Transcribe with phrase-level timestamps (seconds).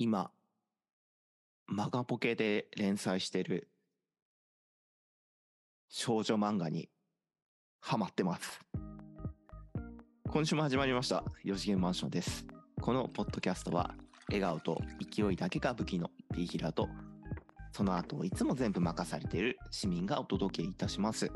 [0.00, 0.30] 今、
[1.66, 3.68] マガポケで連載してる
[5.88, 6.88] 少女漫画に
[7.80, 8.60] ハマってます。
[10.28, 11.24] 今週も始まりました。
[11.42, 12.46] 四次元マンションです。
[12.80, 13.92] このポッドキャストは、
[14.28, 16.88] 笑顔と勢いだけが武器の P ヒラと、
[17.72, 21.28] その後いつも全部任されている市民がお届けいたします。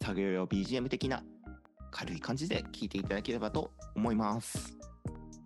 [0.00, 1.24] 作業用 BGM 的な
[1.90, 4.78] 軽い感じで聞いていただければと思います。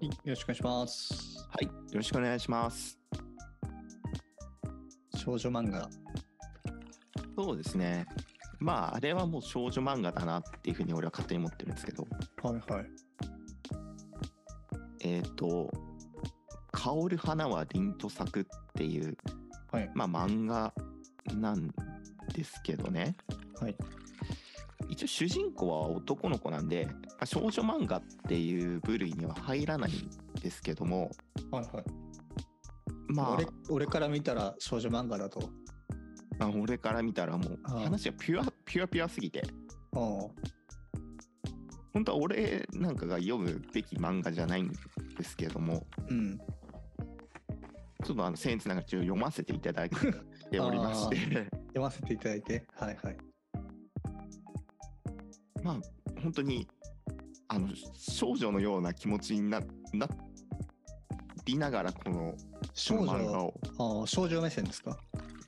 [0.03, 1.38] よろしくお願いします。
[1.51, 2.99] はい、よろしくお願いします。
[5.17, 5.89] 少女漫画。
[7.36, 8.07] そうですね。
[8.61, 12.07] まあ、あれはもう少女漫画だなっていうふうに俺は勝手に思ってるんですけど、
[12.43, 12.86] はいはい。
[15.00, 15.71] えっ、と、
[16.71, 18.44] 香る花は凛と咲くっ
[18.75, 19.17] ていう、
[19.72, 20.72] はいまあ漫画
[21.35, 21.71] なん
[22.35, 23.17] ですけどね。
[23.61, 23.77] はい。
[24.89, 30.11] 一応主人公は男の子なんで、まあ少女漫画っていう部類には入らないん
[30.41, 31.11] ですけども、
[31.51, 31.85] はいはい。
[33.09, 35.51] ま俺俺から見たら少女漫画だと。
[36.39, 39.42] あ、あ俺から見たらもうああ話がピュア、ピュアピュアすぎて、
[39.95, 39.98] あ
[41.92, 44.70] 本当は俺なんかが読むべき漫画じゃないん
[45.17, 46.03] ですけども、あ。
[46.08, 46.39] うん。
[48.05, 52.64] ちょっとあの、僭越ながらちょっと読ませていただいておりまして、読ませていただいて。
[52.77, 53.17] はいはい。
[55.62, 55.80] まあ、
[56.23, 56.69] 本当に、
[57.48, 59.61] あの、少女のような気持ちにな
[59.92, 60.08] な
[61.52, 62.34] りながら、この、
[62.74, 63.54] 少この漫画女、
[64.00, 64.98] を少女目線ですか？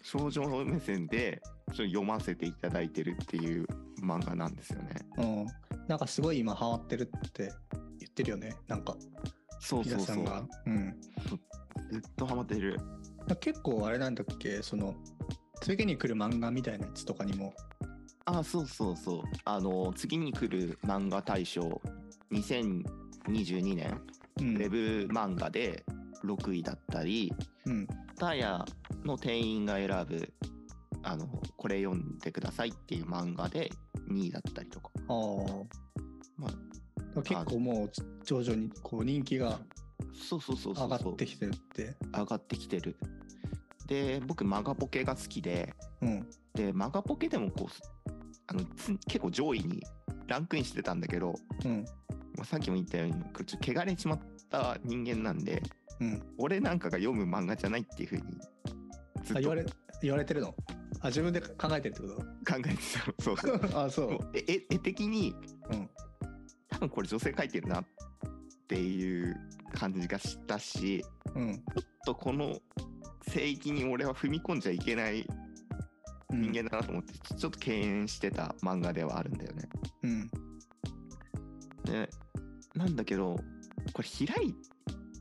[0.03, 3.67] 少女目線で、ちょっと読ませていただいてるっていう
[4.03, 4.95] 漫画なんですよね。
[5.19, 5.47] うん。
[5.89, 7.53] なんかすごい今ハマってるって
[7.99, 8.57] 言ってるよね。
[8.67, 8.97] なんか、
[9.61, 10.49] そうそうそう。
[10.67, 11.01] うん。
[11.91, 12.81] ずっとハマってる。
[13.41, 14.95] 結構あれなんだっけ、その、
[15.61, 17.53] 次に来る漫画みたいなやつとかにも。
[18.25, 19.23] あ、そうそうそう。
[19.45, 21.81] あの、次に来る漫画大賞、
[22.33, 24.07] 2022年、うん。
[24.41, 25.85] ウェブ漫画で
[26.25, 27.33] 6位だったり、
[27.67, 27.87] うん。
[28.19, 28.65] タヤ
[29.05, 30.33] の店員が選ぶ、
[31.03, 33.71] あの、これ読んでくださいっていう漫画で
[34.11, 34.91] 2位だったりとか。
[36.37, 36.49] ま
[37.17, 37.91] あ、結構もう
[38.25, 39.59] 徐々にこう人気が
[40.15, 41.97] そうそうそうそうそう上がってきてるって。
[42.13, 42.97] 上がってきてる。
[43.87, 46.27] で、僕、マガポケが好きで、うん。
[46.55, 48.11] で、マガポケでもこう、
[48.47, 49.83] あのつ結構上位に
[50.27, 51.85] ランクインしてたんだけど、うん。
[52.37, 53.15] まあさっきも言ったように、
[53.47, 54.21] ちょっと汚れちまっ
[54.51, 55.63] た人間なんで、
[56.01, 56.23] うん。
[56.39, 58.23] 俺なんかが読む漫画じゃないっていうふうに、
[59.25, 59.65] ずっと言われ
[60.03, 60.55] 言われてるの？
[61.03, 62.25] あ自分で考えてるってこ
[62.59, 62.77] えて
[63.17, 63.23] た。
[63.23, 63.61] そう そう。
[63.61, 65.35] とあそう絵絵的に、
[65.71, 65.89] うん
[66.69, 67.85] 多分これ女性描いてるなっ
[68.69, 69.37] ていう
[69.75, 72.59] 感じがしたし、うんちょっとこの
[73.29, 75.27] 聖域に俺は踏み込んじゃいけない
[76.31, 79.69] うん人間だなと思って、ちょっと敬遠してた漫画ではあるんだよね。
[80.05, 80.31] うん
[81.85, 82.09] で
[82.75, 83.37] なんだけど
[83.93, 84.55] これ開い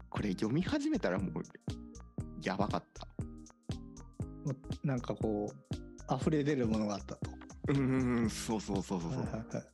[0.10, 1.44] これ読み始めたらもう
[2.42, 3.08] やばかった。
[4.84, 7.32] なんかこう溢れ出るものがあったと。
[7.68, 9.22] うんそうそうそうそうそう。
[9.22, 9.66] はいはいはい。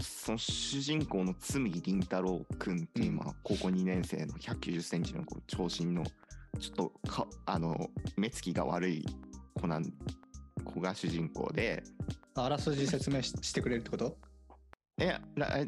[0.00, 6.04] その主人公の罪凛太郎くんっていう、高校2年生の190センチのこう長身の
[6.58, 9.06] ちょっとかあの目つきが悪い
[9.54, 9.84] 子なん
[10.64, 11.82] 子が主人公で。
[12.34, 14.16] あらすじ説明ししてくれるってこと？
[14.98, 15.66] えらえ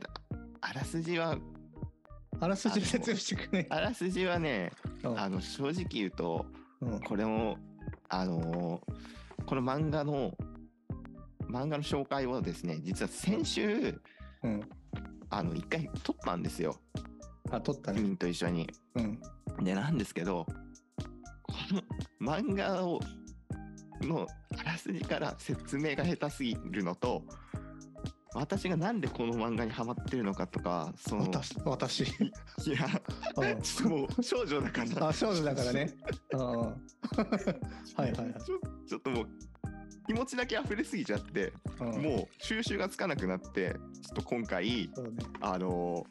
[0.60, 1.38] あらすじは
[2.44, 3.66] あらすじ説明してくれ。
[3.71, 4.71] あらすじはね
[5.03, 5.19] うん。
[5.19, 6.44] あの正直言うと
[6.82, 7.00] うん。
[7.00, 7.56] これも
[8.10, 8.82] あの
[9.47, 10.32] この漫画の
[11.49, 13.99] 漫画の紹介をですね実は先週
[14.43, 14.60] うん。
[15.31, 16.77] あの一回撮ったんですよ。
[17.50, 18.03] あ撮ったね。
[18.03, 18.69] 君と一緒に。
[18.94, 19.19] うん。
[19.65, 20.47] でなんですけど
[21.43, 21.54] こ
[22.21, 23.00] の漫画を
[24.03, 24.27] の
[24.59, 27.22] あらすじから説明が下手すぎるのと
[28.34, 32.00] 私がなんでこの漫画にハマってるのかとかその私私。
[32.00, 32.05] い
[32.72, 32.87] や
[33.37, 33.62] うん。
[33.62, 35.09] ちょっともう少女だから。
[35.09, 35.95] あ少女だからね。
[36.33, 36.75] うん は
[37.99, 38.34] いはいはい。
[38.45, 39.28] ちょちょっともう
[40.06, 42.03] 気持ちだけ溢れすぎちゃって、うん。
[42.03, 43.71] もう収集がつかなくなって
[44.03, 44.91] ちょっと今回ね。
[45.41, 46.05] あの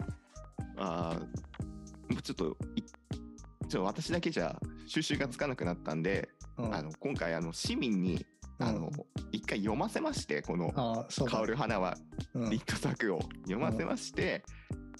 [0.78, 6.74] あーもうちょっといちょっと私だけじゃ収集がつかなくなったんで、うん。
[6.74, 8.26] あの今回あの市民に
[8.60, 8.90] あの、
[9.32, 11.38] 一回読ませましてこのあ「そうだ。
[11.40, 11.98] 香る花は
[12.34, 12.50] うん。
[12.50, 13.20] リット作」を。
[13.44, 14.44] 読ませまして、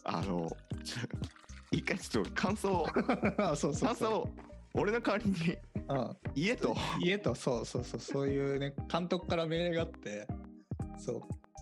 [0.04, 0.50] あの
[1.72, 2.88] 一回ちょっと感想を
[3.42, 3.88] あそうそう。
[3.88, 4.30] 感想を
[4.74, 5.58] 俺の代わりに
[5.88, 6.18] うん。
[6.36, 6.76] 言えと。
[7.00, 8.00] 家とそうそうそう。
[8.00, 10.28] そういうね監督から命令があって
[10.98, 11.22] そう。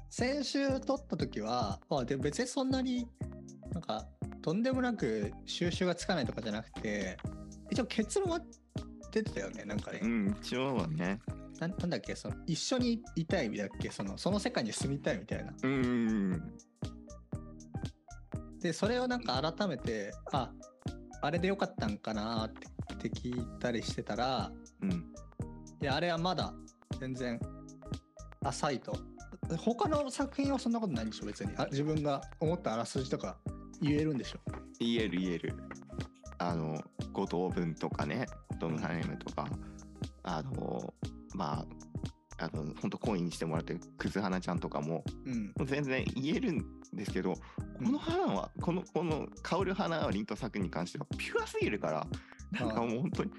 [0.10, 3.08] 先週撮った時はまあでも別にそんなに
[3.74, 4.06] なんか
[4.42, 7.16] とんでもなく収集がつかないとかじゃなくて
[7.70, 8.42] 一応結論は
[9.12, 11.20] 出てたよねなんかね、うん一応はね
[11.62, 15.54] ななんだっけその一緒にいたいだっけそのその世界に住みたいみたいな。
[15.64, 15.72] うん。
[15.72, 16.54] うんうん
[18.60, 20.52] でそれをなんか改めてあ
[21.24, 22.52] あれでよかったんかなっ
[22.98, 24.92] て聞いたりしてたらうん。
[25.82, 26.54] いやあれはまだ
[27.00, 27.40] 全然
[28.44, 28.96] 浅いと。
[29.58, 31.52] 他の作品はそんなことないんでしょ別に。
[31.58, 33.38] あ自分が思ったあらすじとか
[33.82, 34.40] 言えるんでしょ。
[34.80, 35.54] 言える言える。
[36.38, 36.80] あの、
[37.14, 38.26] 五等分とかね、
[38.60, 39.48] ドムハネムとか、
[40.24, 40.94] あの、
[41.34, 41.66] ま
[42.40, 45.04] あ、あの、本当コインにしてもらってるクズ花ちゃんとかも、
[45.66, 47.34] 全然言えるんですけど、
[47.80, 47.86] うん。
[47.86, 52.08] この花は、この、この香る花は凛と咲くに関してはピュアすぎるから、
[52.52, 53.32] なんかもう本当に、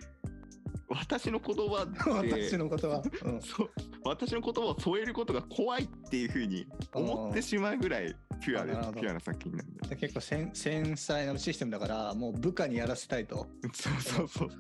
[0.89, 3.41] 私の言葉で、 私のことは、うん。
[3.43, 3.71] そう
[4.05, 9.89] 私の言葉を添えることが怖いっていうふうに思ってしまうぐらいピュアでピュアな作品なんで。
[9.91, 13.47] で結構繊繊細なシステムだからもう部下にやらせたいと。
[13.73, 14.51] そうそうそう。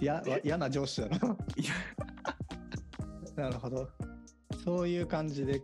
[0.00, 1.16] 嫌な上司だな。
[1.16, 1.72] いや
[3.36, 3.88] なるほど。
[4.64, 5.62] そういう感じで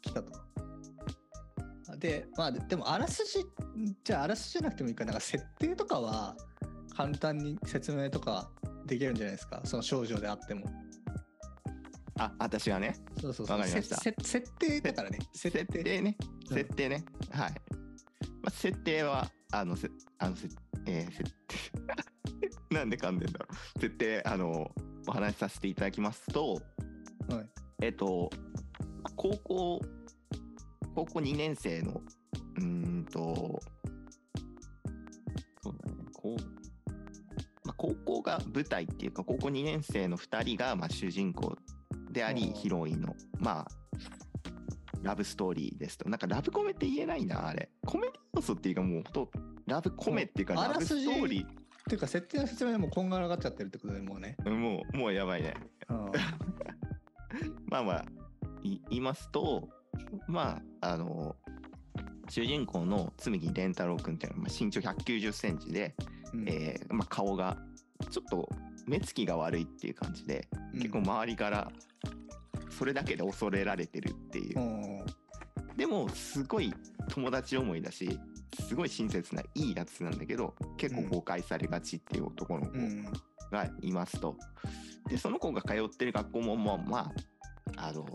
[0.00, 0.32] 来たと。
[1.98, 3.44] でまあででもあらすじ
[4.04, 5.04] じゃああらすじじゃなくてもいいか。
[5.04, 6.36] なんか設定とかは
[6.94, 8.50] 簡単に説明とか
[8.86, 9.60] できるんじゃないですか。
[9.64, 10.66] その少女であっても。
[12.18, 13.58] あ、私はね、そうそうそう。
[13.58, 13.96] わかりました。
[13.96, 15.18] 設定だからね。
[15.34, 16.16] 設設定定ね、
[16.50, 16.56] うん。
[16.56, 17.04] 設定ね。
[17.30, 17.50] はい。
[17.50, 17.54] ま
[18.46, 20.48] あ、設定は、あの、せあのせ
[20.86, 21.34] えー設定。
[22.74, 23.80] なんで噛んでんだろう。
[23.80, 24.70] 設定、あの、
[25.06, 26.54] お話しさせていただきますと、
[27.28, 27.46] はい
[27.82, 28.30] えっと、
[29.02, 29.80] まあ高校、
[30.94, 32.00] 高校2年生の、
[32.56, 33.60] うーんと、
[35.62, 36.42] そうだね、こう、
[37.64, 41.56] まあ、高校が舞台っていうか、高校2年生の2人が、まあ、主人公
[42.10, 43.68] でありうん、ヒロインの、まあ、
[45.02, 46.08] ラブストーリーですと。
[46.08, 47.70] なんかラブコメって言えないな、あれ。
[47.84, 49.30] コメディ要素っていうか、もうほんと、
[49.66, 51.46] ラブコメっていうか、ラブストーリ
[51.86, 54.50] っていうか設定の説明でもうこんがらがっちゃってるってことでもうね、ー。
[54.50, 55.54] もう、もうやばいね。
[55.88, 56.10] うん
[57.66, 58.04] まあまあ、
[58.64, 59.68] い言いますと、
[60.26, 61.36] まあ、あの、
[62.28, 65.94] 主人公の紬蓮太郎君っていうのは、まあ、身長190センチで、
[66.32, 67.56] うんえーまあ、顔が
[68.10, 68.48] ちょっと
[68.86, 71.70] 目つきが悪いっていう感じで、結構周りから
[72.70, 74.62] それだけで恐れられてるっていうう。
[74.62, 75.06] ん
[75.76, 76.74] でも、すごい
[77.10, 78.18] 友達思いだし、
[78.62, 83.04] すごい親切ないいやつなんだけど、結構誤解されがちっていう男の子うん。
[83.50, 84.36] がいますと。
[85.08, 87.12] で、その子が通ってる学校も、まあ、ま
[87.76, 88.06] あ、あの、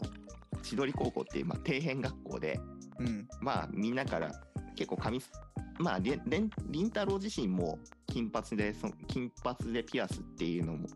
[0.62, 2.60] 千鳥高校っていう、まあ、底辺学校で、
[3.00, 3.28] うん。
[3.40, 4.32] まあ、みんなから
[4.76, 5.32] 結構髪す、
[5.80, 10.88] まあ、りんりんたろー自身も金髪で、その金髪でピアスっていうのも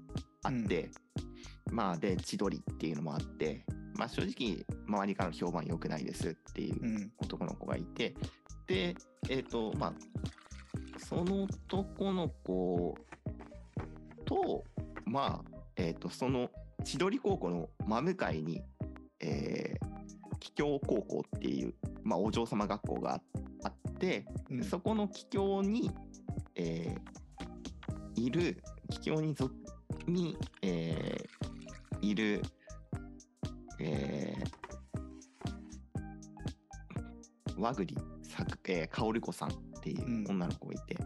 [0.44, 0.92] あって、
[1.72, 3.66] まあ、で、千鳥っていうのもあって、
[3.96, 7.12] まあ、正直、周りからの評判良くないですっていううん。
[7.20, 8.14] 男の子がいて、
[8.68, 8.96] で、
[9.30, 9.94] えっ、と、まあ、
[10.98, 12.96] その男の子
[14.26, 14.64] と、
[15.06, 16.50] まあ、えっ、と、その
[16.84, 18.62] 千鳥高校の真向かいに、
[19.20, 21.74] えー、桔梗高校っていう、
[22.04, 23.22] まあ、お嬢様学校が
[23.64, 24.64] あって、うん。
[24.64, 25.92] そこの桔梗に、
[26.56, 27.16] えー
[28.18, 29.50] いる、桔梗にぞ
[30.08, 31.36] に、えー
[32.06, 32.42] いる、
[33.80, 37.98] えー、和栗
[38.38, 40.98] さく、えー、かおる子さんっていう女の子がいて、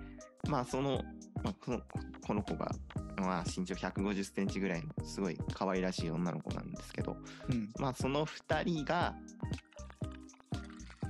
[0.47, 1.01] まあその、
[1.43, 1.81] まあ、この
[2.25, 2.71] この子が、
[3.17, 7.17] まあ、身長150センチぐらいのすごい可愛らしい女の子なんですけど、
[7.49, 7.69] うん。
[7.79, 9.15] まあその2人が、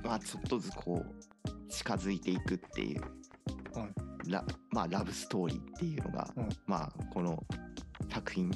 [0.02, 3.02] まあちょっとずつこう近づいていくっていう、
[3.78, 4.30] はい。
[4.30, 6.48] ラまあラブストーリーっていうのが、うん。
[6.66, 7.42] まあこの
[8.10, 8.50] 作品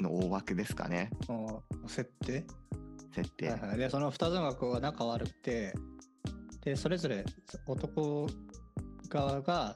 [0.00, 2.44] の大枠ですかね、あ設定？
[3.14, 3.48] 設定。
[3.50, 5.74] はいはい、でその2つの学校が仲悪くて
[6.68, 7.24] でそれぞれ
[7.66, 8.28] 男
[9.08, 9.74] 側が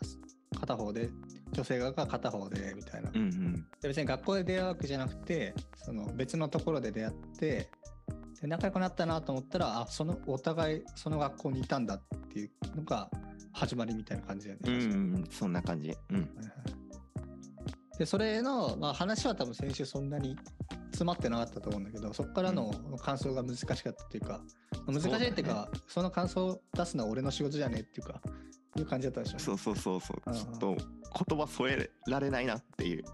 [0.60, 1.08] 片方で
[1.52, 3.54] 女性側が片方でみたいな、うんうん。
[3.80, 7.70] で別に学校で出会うわけじゃなくてその別のところで出会って
[8.40, 13.08] で仲良くなったなと思ったらあそのお互いその学校にいたんだっていうのが
[13.52, 14.70] 始まりみたいな感じだよね。
[14.70, 15.94] うんうん、そんな感じ。
[16.10, 16.28] うん。
[17.98, 20.36] でそれの、まあ、話は多分先週そんなに
[20.86, 22.70] 詰まってなかったと思うんだけどそこからの
[23.02, 24.42] 感想が難しかったっていうか、
[24.86, 28.20] 難しいっていうかそ,、の感想を出すのは俺の仕事じゃねっていうか
[28.78, 29.38] いう感じだったでしょ。
[29.38, 30.22] そうそうそうそう。
[30.26, 30.76] うんちょっと
[31.28, 33.04] 言葉添えられないなっていう。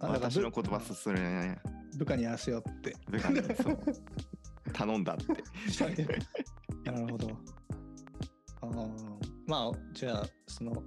[0.00, 1.56] 私の言葉部添えられないな。
[1.96, 2.96] 部下にやらせようって。
[3.08, 3.78] 部下にそう
[4.72, 5.26] 頼んだって。
[6.90, 7.30] なるほど。
[8.62, 8.90] あー
[9.46, 10.82] まあじゃあその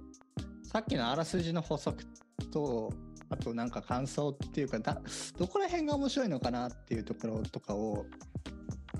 [0.62, 2.04] さっきのあらすじの補足
[2.52, 2.92] と
[3.30, 5.00] あとなんか感想っていうかだ
[5.38, 8.06] どこら辺が面白いのかなっていうところとかを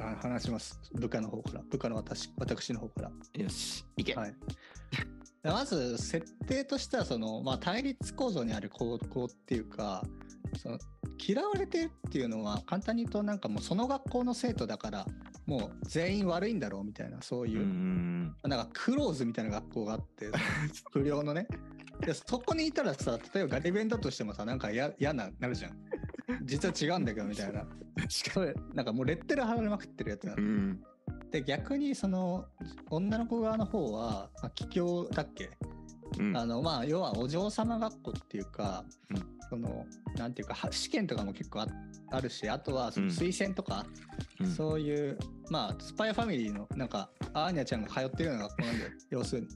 [0.00, 0.80] あ話します。
[0.94, 1.62] 部下の方から。
[1.70, 3.42] 部下の私私の方から。
[3.42, 4.14] よし、いけ。
[4.14, 4.34] はい、
[5.42, 10.02] でまず設定としてはその、まあ、対立構造にある高校っていうか
[10.56, 10.78] その
[11.18, 15.06] 嫌われてるっていうのは簡単に言うとなんかもうその学校の生徒だから
[15.46, 18.36] もう全員悪いんだろうみたいなそううんういう、ん。
[18.44, 20.30] なんかクローズみたいな学校があって
[20.92, 21.46] 不良のね。
[22.00, 25.72] でそこにいたらさ例えばガリ弁だとしてもさなんかや嫌ななるじゃん
[26.42, 27.66] 実は違うんだけどみたいな。
[28.08, 30.82] それなんかもうレッテル貼られまくってるやつなのうん。
[31.30, 32.46] で逆にその
[32.90, 35.50] 女の子側の方は、まあ、桔梗だっけ、
[36.18, 36.36] うん。
[36.36, 39.40] あのまあ要はお嬢様学校っていうか、うん。
[39.48, 41.68] そのなんていうかは試験とかも結構あ
[42.12, 43.12] あるしあとはそのうん。
[43.12, 43.86] 推薦とか、
[44.40, 44.46] うん。
[44.50, 45.18] そういう
[45.50, 48.90] まあスパイファミリーのなんかアーニャちゃんが通ってるような学校なんだよ。
[49.10, 49.48] 要するに。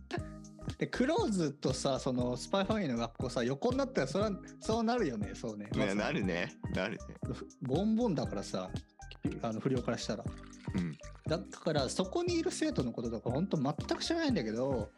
[0.78, 5.68] でクローズとさそのスパイファミリーの学校さ横になったらそれはそうなるよねそうね。
[5.75, 6.52] まねずなるね。
[6.75, 7.00] なるね。
[7.62, 8.71] ボンボンだからさ
[9.42, 10.25] あの不良からしたら。
[10.75, 10.99] うん。
[11.26, 14.90] だからそこにいる生徒のこととか本当全く知らないんだけど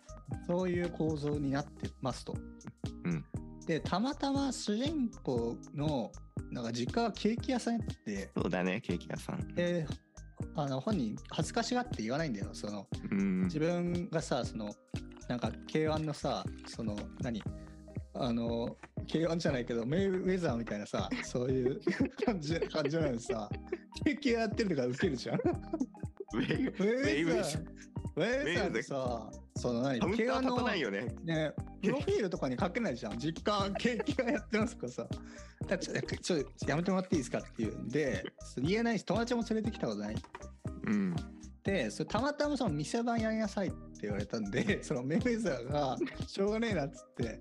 [0.47, 2.35] そういう構造になってますと。
[3.05, 3.25] うん
[3.67, 6.13] でたまたま主人公の
[6.53, 9.55] なんか実家がケーキ屋さんやっててそうだね、ケーキ屋さん。
[9.55, 9.87] で
[10.55, 13.43] あの本人恥ずかしがって言わないんだよそのうん。
[13.45, 14.73] 自分がさその
[15.29, 17.43] なんか K1 のさその何？
[18.15, 21.81] あの K1 じゃないけどメイウェザーみたいなさそういう
[22.25, 23.49] 感じ感じなのにさ
[24.05, 25.37] ケーキ屋やってるとかウケるじゃん。
[25.37, 27.43] ウェイウェイウェイ
[28.17, 30.01] ウェザーってさ、その何？
[30.01, 31.15] カウンター K1 立たのないよね。
[31.25, 31.53] ね、
[31.83, 33.19] プロフィールとかに書けないじゃん。
[33.19, 35.07] 実家、ケーキがやってますとかさ。
[35.69, 38.25] だちょちょっとやめてもらっていいですかっていうんで、
[38.57, 40.17] 言えないし、友達も連れてきたことない。
[40.87, 41.15] うん。
[41.63, 47.41] で、それたまたまその店番やりなさいって言われたんで、 そのメイウェザーがしょうがねえなっつって、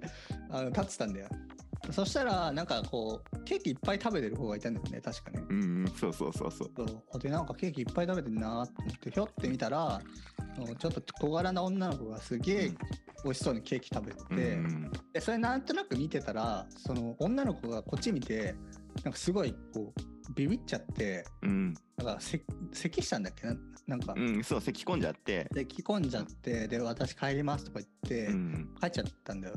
[0.50, 1.29] あの立ってたんだよ。
[1.91, 5.43] そしたら、なんかこう、ケーキいっぱい食べてる方がいたんだよね、確かね。
[5.50, 5.88] うんうん。
[5.89, 6.71] そうそうそうそう。
[6.75, 10.01] そうでなんかケーキいっぱい食べてんなーって思ってひょって見たら
[10.79, 12.71] ちょっと小柄な女の子がすげえ
[13.24, 18.55] 美味しそうにケーキ食べてて、うんでそれなんとなく見てたらその女の子がこっち見て
[19.03, 21.74] なんかすごいこうビビっちゃってうん。
[21.98, 22.41] なんかせ
[22.74, 23.48] 咳したんだっけ？
[23.48, 23.55] な
[23.88, 24.44] なんか、うん。
[24.44, 25.48] そう、咳き込んじゃって。
[25.53, 28.75] で着込んじゃってで私帰りますとか言って、うん。
[28.79, 29.55] 帰っちゃったんだよ。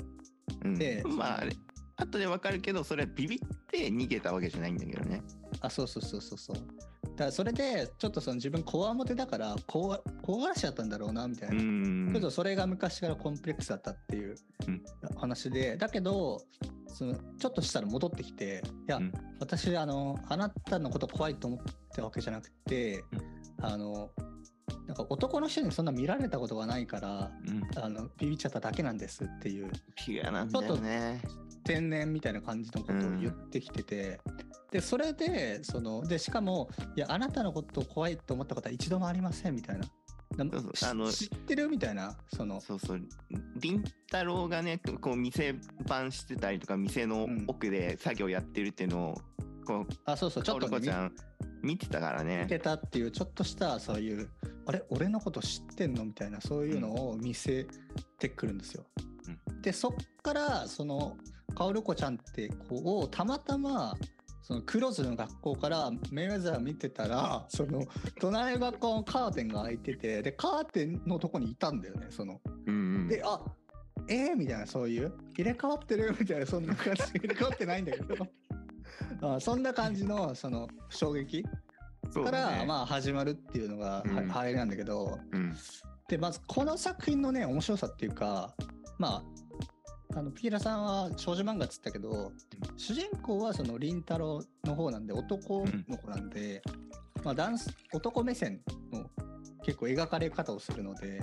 [0.64, 1.56] うんでまあ、あれ。
[1.96, 5.22] 後でわかるけど、それはビビって逃げたわけじゃないんだけどね。
[5.60, 6.56] あそうそうそうそうそう。
[6.56, 11.56] だからそれでちょっとその自分こわもてだからこわ怖がらしちゃったんだろうなみたいな。
[11.56, 12.10] うん。
[12.12, 14.36] ちょっとそれが昔からコンプレックスだったっていう
[14.68, 14.82] うん
[15.16, 16.40] 話で、だけど
[16.88, 21.60] そのちょっとしたら戻ってきて「いや、うん私あのあなたのこと怖いと思っ
[21.94, 24.10] たわけじゃなくて、うんあの
[24.86, 27.82] なんか男の人にそんな見られたことがないからうん。
[27.82, 31.20] あのビビっちゃっただけなんですっていうピュアなんだよね。
[31.64, 34.20] 天然みたいな感じのことを言ってきてて、
[34.70, 39.84] でそれでそのでしかも「いやあなたのこと怖いと思ったことは一度もありません」みたいな。
[40.40, 41.68] あの知ってる？
[41.68, 43.00] みたいなそのそうそう。
[43.56, 49.14] 凛太郎がね、こう店番してたりとか、店の奥で作業やってるっていうのを、
[49.66, 51.12] こう、あそうそうちちょっとねとちゃん
[51.62, 52.46] 見てたから見ね。
[52.46, 54.30] てたっていうちょっとしたそういう
[54.66, 56.04] あれ俺のこと知ってんの？
[56.04, 57.66] みたいなそういうのを見せ
[58.18, 58.84] てくるんですよ。
[59.60, 59.92] でそっ
[60.22, 61.16] からその
[61.54, 63.96] 薫子ちゃんって子をたまたま
[64.48, 67.84] そのクローズの学校からメイウェザー見てたらその
[68.18, 72.40] 隣の学校のカーテンが開いててでカーテンのとこにいたんだよねその。
[72.64, 73.08] うんうん。
[73.08, 73.42] であ
[74.08, 75.12] えー、みたいなそういう。
[75.36, 76.16] 入れ替わってる？
[76.18, 77.02] みたいなそんな感じ。
[77.20, 78.26] 入れ替わってないんだけど。
[79.36, 81.42] あそんな感じのその衝撃
[82.14, 85.54] からまあ始まるっていうのが入りなんだけど、うん。
[86.08, 88.54] でまずこの作品のね面白さっていうか
[88.96, 89.24] まあ
[90.18, 92.32] あのピーラさんは少女漫画っつったけど
[92.76, 96.60] 主人公はその凛太郎の方なんで男の子なんで、
[97.22, 98.60] まあダンス男目線
[98.92, 99.08] の
[99.62, 101.22] 結構描かれ方をするので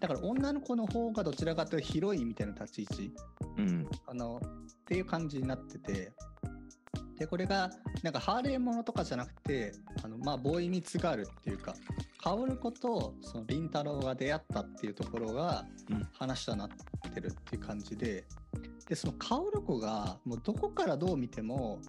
[0.00, 3.12] だから女の子の方がどちらかというとヒロインみたいな立ち位置
[3.56, 3.88] うん。
[4.06, 6.12] あのっていう感じになってて
[7.18, 7.70] でこれが
[8.02, 9.72] なんかハーレーものとかじゃなくて
[10.04, 11.74] あのまあボーイミツガールっていうか
[12.22, 16.06] 薫子とその凛太郎が出会ったっていうところがうん。
[16.18, 16.68] 話となっ
[17.16, 18.24] てるっていう感じで
[18.88, 21.80] でその薫子がもうどこからどう見ても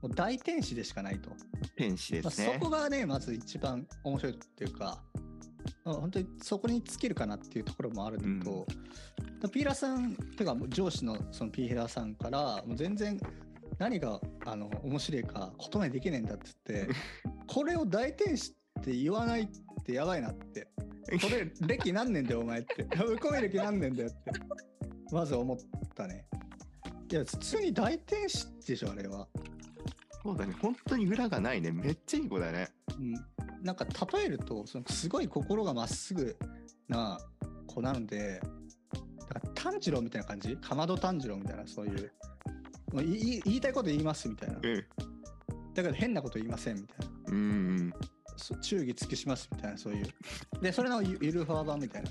[0.00, 1.30] もう大天使でしかないと、
[1.76, 2.52] 天使でまあ、すね。
[2.54, 5.02] そこがねまず一番面白いっていうか
[5.84, 8.66] まあ本当にそこに尽きるかなっていうところもあるのと、
[9.48, 13.20] ピーラーさんっていうかもう上司のそのピーラーさんからもう全然
[13.78, 16.88] 何があの面白いか言葉にできねえんだっつって
[17.46, 19.48] これを大天使って言わないっ
[19.84, 20.68] てやばいなって
[21.20, 24.32] これ歴何年だよお前ってウコメ歴何年だよって
[25.10, 25.58] まず思っ
[25.94, 26.26] たね
[27.10, 29.26] いや普通に大天使でしょあれは、
[30.22, 30.54] そうだね。
[30.62, 31.72] 本当に裏がないね。
[31.72, 32.68] めっちゃいい子だね。
[32.96, 33.14] うん、
[33.64, 33.84] なんか
[34.16, 36.36] 例えるとそのすごい心がまっすぐ
[36.88, 37.18] な
[37.66, 38.40] 子なので
[39.18, 40.56] だから炭治郎みたいな感じ？
[40.56, 42.12] かまど炭治郎みたいなそういう
[42.92, 44.84] もう言い言いたいこと言いますみたいなうん。
[45.74, 47.92] だけど変なこと言いませんみたいなうん。
[48.40, 50.06] そ忠義尽くしますみたいなそういう
[50.60, 52.10] でそれのゆゆるふわ版みたいな、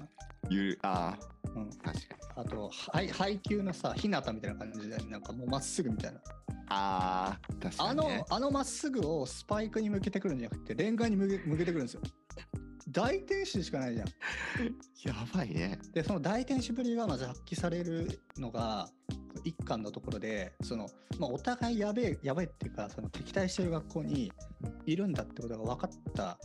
[0.50, 1.40] ゆる、ああ。
[1.56, 2.20] ううん、確かに。
[2.36, 6.22] あとはい配球のさ日向みたいな感じでなんかもうまっすぐみたいな
[6.70, 8.24] あー、確かあのにね。
[8.30, 12.02] あのまっすぐをスパイクに向けてくるんじゃなくてレンガに向け向けてくるんですよ
[12.90, 14.08] 大転手しかないじゃん
[15.06, 15.80] やばいね。
[15.94, 18.90] でその大転手ぶりがまず発揮されるのが
[19.44, 20.88] 一巻のところでその、
[21.20, 24.32] まあ、お互いやべえやべえっていうかその敵対してる学校に
[24.86, 26.38] いるんだってことが分かった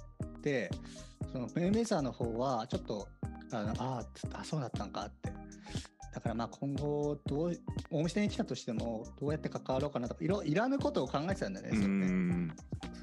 [0.42, 0.70] で
[1.32, 3.08] そのメイメザーの方はちょっと
[3.52, 5.32] あのああそうだったんかって
[6.12, 7.60] だからまあ今後どう
[7.90, 11.72] お店に来たとしてもどうやって関わろうかなとかいろいらぬことを考えてたんだよね。
[11.72, 12.56] うそれねん。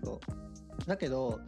[0.03, 0.19] そう
[0.87, 1.39] だけど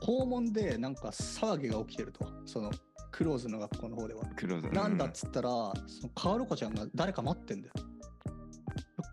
[0.00, 2.70] 校門でなんか騒ぎが起きてるとその
[3.10, 4.24] クローズの学校の方では。
[4.36, 4.68] クローズ。
[4.68, 7.74] なんだっつったら、そのカールコちゃんが誰か待ってんだよ。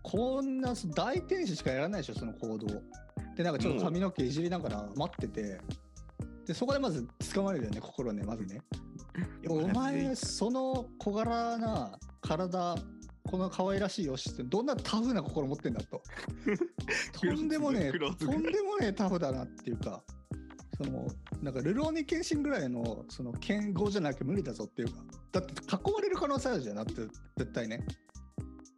[0.02, 2.66] こんなそ大天使しかやらないでしょ、その行動。
[3.36, 5.60] で、なんかちょっと髪の毛いじりながら待ってて、
[6.46, 8.62] で、そこでまず捕まえるよね、心ね、まずね。
[9.48, 12.76] お前、その小柄な体、
[13.24, 16.02] この可愛らしいよしって、どんなタフな心持ってんだと。
[17.20, 20.02] とんでもねえ、とんでもねえタフだなっていうか、
[20.82, 21.06] その、
[21.42, 26.92] なんか、ルローニケンシンぐらいの、その、剣豪じゃなきゃ無理だぞっていうか、だって囲まれる可能性あるじゃん、だって、
[27.36, 27.84] 絶対ね。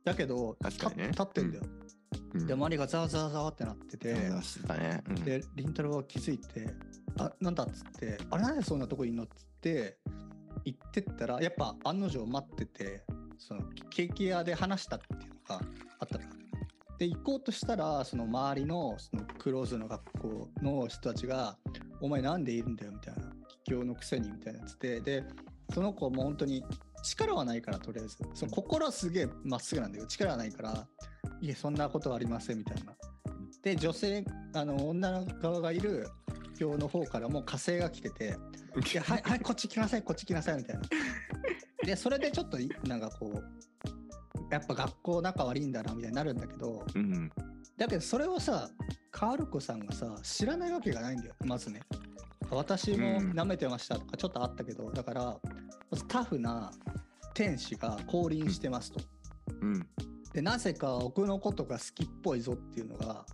[0.05, 1.65] だけど、確かにね立立ってんだよ。
[1.65, 4.13] うんで、周りがざわざわざわってなってて。
[4.13, 6.69] うんで、りんたろーは気づいて、
[7.19, 9.99] あ、なんだっつって、あれなんでそんなとこいんのっつって、
[10.65, 13.05] 行ってったら、やっぱ案の定待ってて、
[13.39, 15.61] そのケーキ屋で話したっていうのが
[15.99, 16.31] あったから。
[16.99, 21.57] で、行こうとしたら、その周りのそのクローズの学校の人たちが、
[22.01, 23.33] お前なんでいるんだよみたいな、
[23.65, 25.25] 桔梗のくせにみたいなやつで、で、
[25.73, 26.65] その子も本当に
[27.03, 28.19] 力はないから、とりあえず。
[28.35, 30.87] その心はすげえまっすぐなんだけど、力はないから、
[31.41, 32.95] いえ、そんなことはありませんみたいな。
[33.63, 36.09] で、女性、あの、女の側がいる
[36.59, 38.37] 教の方からもう火星が来てて、
[38.93, 40.83] いや、はい、はい、こっち来なさい、こっち来なさい、みたいな。
[41.85, 43.41] で、それでちょっとい、なんかこう、
[44.51, 47.31] やっぱ学校仲悪いんだな、みたいになるんだけど、うん。
[47.77, 48.69] だけどそれをさ、
[49.11, 51.81] カールコさんがさ、知らないわけがないんだよ、まずね。
[52.51, 55.39] 私もうん舐めてましたとかちょっとあったけど、だから、
[56.09, 56.71] タフな
[57.35, 59.01] 天使が降臨してますと。
[59.61, 59.87] うん。
[60.33, 63.25] で、なぜか僕のことが好きっぽいぞっていうのが、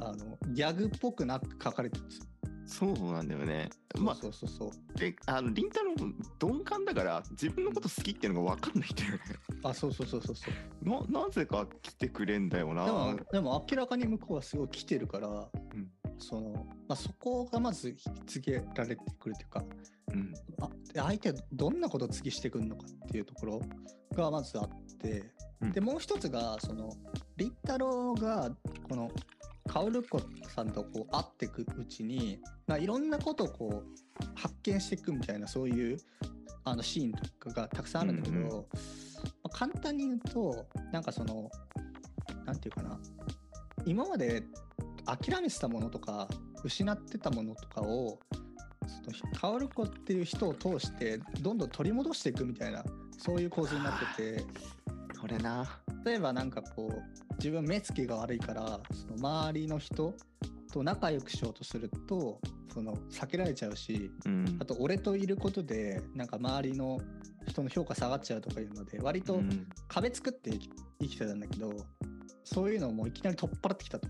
[0.00, 2.24] あの、ギャグっぽくなく書かれてるんですよ。
[2.70, 3.68] そうなんだよね。
[3.98, 4.98] まあ、そうそうそうそう。
[4.98, 9.18] で、あの、りんたろー鈍感だから、自分のこと好きっていうのが分かんないんだよね。
[9.64, 10.88] あ、そうそうそうそうそう。
[11.10, 12.84] な、なぜか来てくれんだよな。
[12.84, 15.50] でも、でも明らかに向こうはすごい来てるから、ん
[16.20, 19.64] その、まあ、そこがまず引き継げられてくるというか、
[20.12, 20.32] うん。
[20.60, 23.60] あで相手はどんなことを次してくるのかっていうところ
[24.14, 25.24] がまずあって、
[25.60, 26.90] うんでもう一つがその
[27.36, 28.50] りんたろーが
[28.88, 29.10] この
[29.70, 30.20] カオルコ
[30.52, 35.96] さんとこう会っていくうちに、まあ、いろんなことをこう発見していくみたいなそういう
[36.64, 38.64] あのシーンとかがたくさんあるんだけど、うんうんま
[39.44, 41.48] あ、簡単に言うとなんかその
[42.44, 42.98] なんていうかな
[43.86, 44.42] 今まで
[45.06, 46.26] 諦めてたものとか
[46.64, 48.18] 失ってたものとかを
[48.88, 52.84] そのカオルコっていう人を通してどんどん取り戻していくみたいな
[53.18, 54.44] そういう構図になってて
[55.20, 55.80] それな。
[56.04, 60.14] 例えばなんかこう自分目つきが悪いからその周りの人
[60.70, 62.38] と仲良くしようとすると
[62.72, 64.64] その避けられちゃうしうんあ。
[64.66, 67.00] と俺といることでなんか周りの
[67.48, 70.50] 人の評価下がっちゃうとかいうので割とうん壁作って
[71.00, 71.72] 生きてたんだけど
[72.44, 74.08] そういうのをもういきなり取っ払ってきたと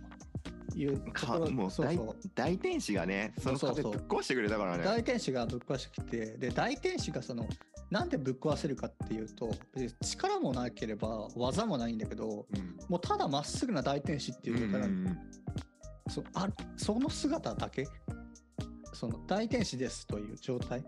[0.75, 4.85] いうとかもう大そうそう大天使がね、その壁ぶっ壊してくれたからね。
[4.85, 7.47] 大天使がぶっ壊してきてで大天使がその
[7.91, 9.51] なんでぶっ壊せるかっていうと
[10.01, 12.77] 力もなければ技もないんだけどうん。
[12.89, 15.19] もうただまっすぐな大天使っていう状態なのうん。
[16.09, 17.87] そあその姿だけ？
[18.93, 20.85] その大天使ですという状態？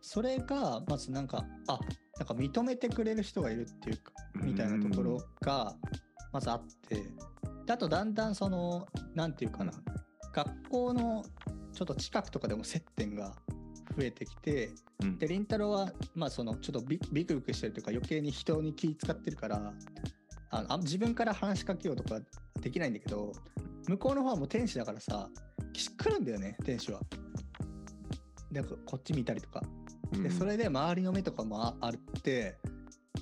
[0.00, 1.78] それがまずなんかあ
[2.18, 5.76] なんか認めてくれる人がいるっていうかみたいなところが
[6.32, 6.96] まずあって。
[7.66, 9.72] であとだんだんそのなんていうかな
[10.32, 11.24] 学校の
[11.72, 13.34] ちょっと近くとかでも接点が
[13.96, 14.70] 増えてきて
[15.02, 19.72] うんでりんたろーはまあそのちょっとビビクビクしてるというか余計に人に気使ってるから
[20.50, 22.20] あのあ自分から話しかけようとか
[22.60, 23.32] できないんだけど
[23.88, 25.28] 向こうの方はもう天使だからさ
[26.06, 27.00] 来るんだよね天使は。
[28.50, 29.62] でここっち見たりとか
[30.12, 32.56] でそれで周りの目とかもああって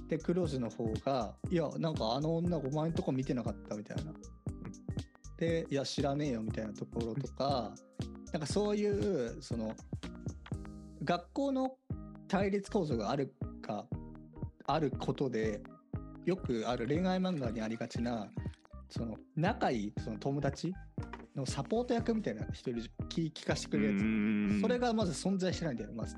[0.09, 4.13] でクローズの方が「いやなんかあの女お前んとこ見てなかった」みたいな。
[5.37, 7.75] で「いや知らねえよ」みたいなところとか
[8.33, 9.75] なんかそういうその
[11.05, 11.77] 学校の
[12.29, 13.87] 対立構造があるか
[14.67, 15.61] あることで
[16.25, 18.29] よくある恋愛漫画にありがちな
[18.89, 20.73] その仲いいその友達
[21.37, 24.03] のサポート役みたいな人いるじゃん気聞かしてくれるやつ。
[24.03, 26.17] うんそれがまず存在してないんだよねまず。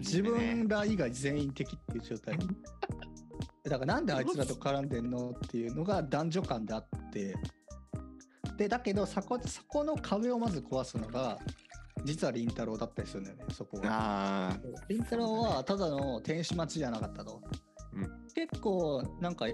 [0.00, 2.36] 自分ら以外全員敵っていう状態。
[3.64, 7.34] だからなんであいつらと絡んでんのっていうのが男女間であって、
[8.56, 11.38] で、だけどそこ、そこの壁をまず壊すのが、
[12.04, 13.88] 実は凛太郎だったりするんだよね、そこが。
[13.90, 14.58] ああ、
[14.88, 17.42] 凛太郎はただの天使待ちじゃなかったと。
[17.94, 19.46] うん結構、なんか、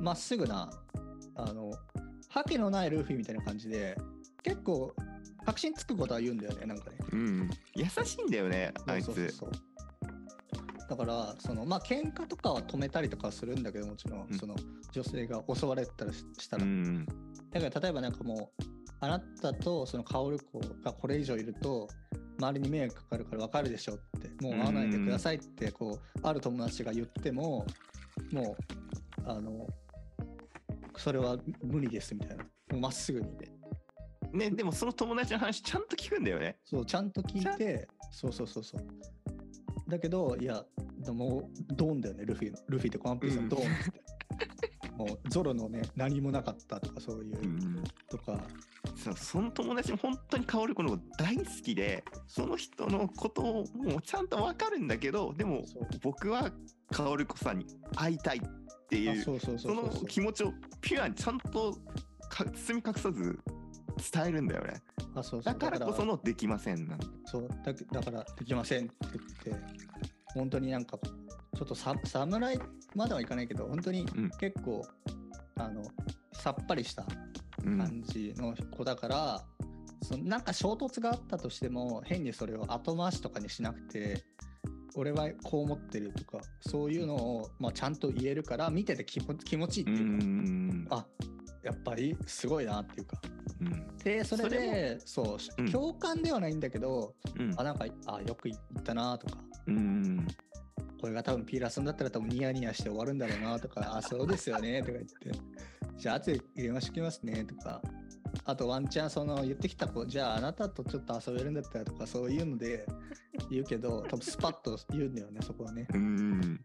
[0.00, 0.70] まっすぐな、
[1.34, 1.72] あの、
[2.28, 3.96] 覇気のないルフィみたいな感じで、
[4.42, 4.94] 結構、
[5.46, 6.98] 確信つくことは言うんだよね、なんかね。
[7.10, 7.50] うん。
[7.74, 9.30] 優しいんだよね、あいつ。
[9.30, 9.50] そう
[10.88, 14.56] だからそのまあ喧嘩とかは止めたりとかはするんだけどもちろん、うんその
[14.90, 17.04] 女性が襲われたりししたら、うん。
[17.50, 18.62] だから例えばなんかもう
[19.00, 21.88] あなたとその薫子がこれ以上いると
[22.40, 27.66] 周りに迷惑かかるから分かるでしょってもう会わないでくださいってこうある友達が言っても
[28.32, 28.56] も
[29.26, 29.66] うあの
[30.96, 32.44] それは無理ですみたいな。
[32.44, 33.28] もうまっすぐに
[34.30, 36.58] ね、でもその友達の話ちゃんと聞くんだよね。
[36.64, 38.86] そうちゃんと聞いてそうそうそうそう。
[39.88, 40.62] だけどいや
[40.98, 42.58] でもドーンだよねルフィの。
[42.68, 43.44] ルフィってワンピースうん。
[43.44, 47.84] のドーンって、もうゾロのね何もなかったとかそういう、うん。
[48.10, 48.38] とか
[49.12, 55.62] そうその友達も本当に薫子のこと大好きでその人のことをもうちゃんと分かるんだけどでも
[56.02, 56.50] 僕は
[56.90, 61.76] 薫子さんに会いたいっていうあその気持ちをピュアにちゃんと
[62.28, 63.38] か包み隠さず
[64.12, 64.80] 伝えるんだよね。
[65.14, 65.54] あそうそう。
[65.54, 67.48] だからこそのできませんなんだそう。
[67.64, 68.94] だけだからできませんって
[69.46, 69.64] 言って
[70.34, 72.60] 本当になんかちょっとさ侍
[72.94, 74.30] まではいかないけど本当にうん。
[74.38, 74.86] 結構、
[75.56, 75.82] あの
[76.32, 79.44] さっぱりしたうん感じの子だから、
[80.02, 84.24] そのなんか衝突があったとしても変にそれを後回しとかにしなくて
[84.94, 91.06] 俺はこう思ってるとかそういうのを、まあ、ちゃんと言えるから見てて気持気持ちいいってういうか、んあ
[91.62, 93.20] やっぱりすごいなっていうか。
[93.60, 93.96] うん。
[93.98, 95.22] でそれそでそ
[95.58, 95.70] う、うん。
[95.70, 97.54] 共感ではないんだけどうん。
[97.56, 100.26] あなんかあよく言ったなとかうん。
[101.00, 105.40] これが多分ピーラーさんだったら多分ニヤニヤして終わるんだろうなとかあそうですよねとか言って
[105.98, 107.82] じゃあ後で入れましときますねとか。
[108.44, 112.86] あとワンチャンその言ってきた子じゃああなたとちょっと遊べるんだったらとかそういうので
[113.50, 115.86] 言うけど多分スパッと言うんだよねそこはね。
[115.92, 116.60] うん。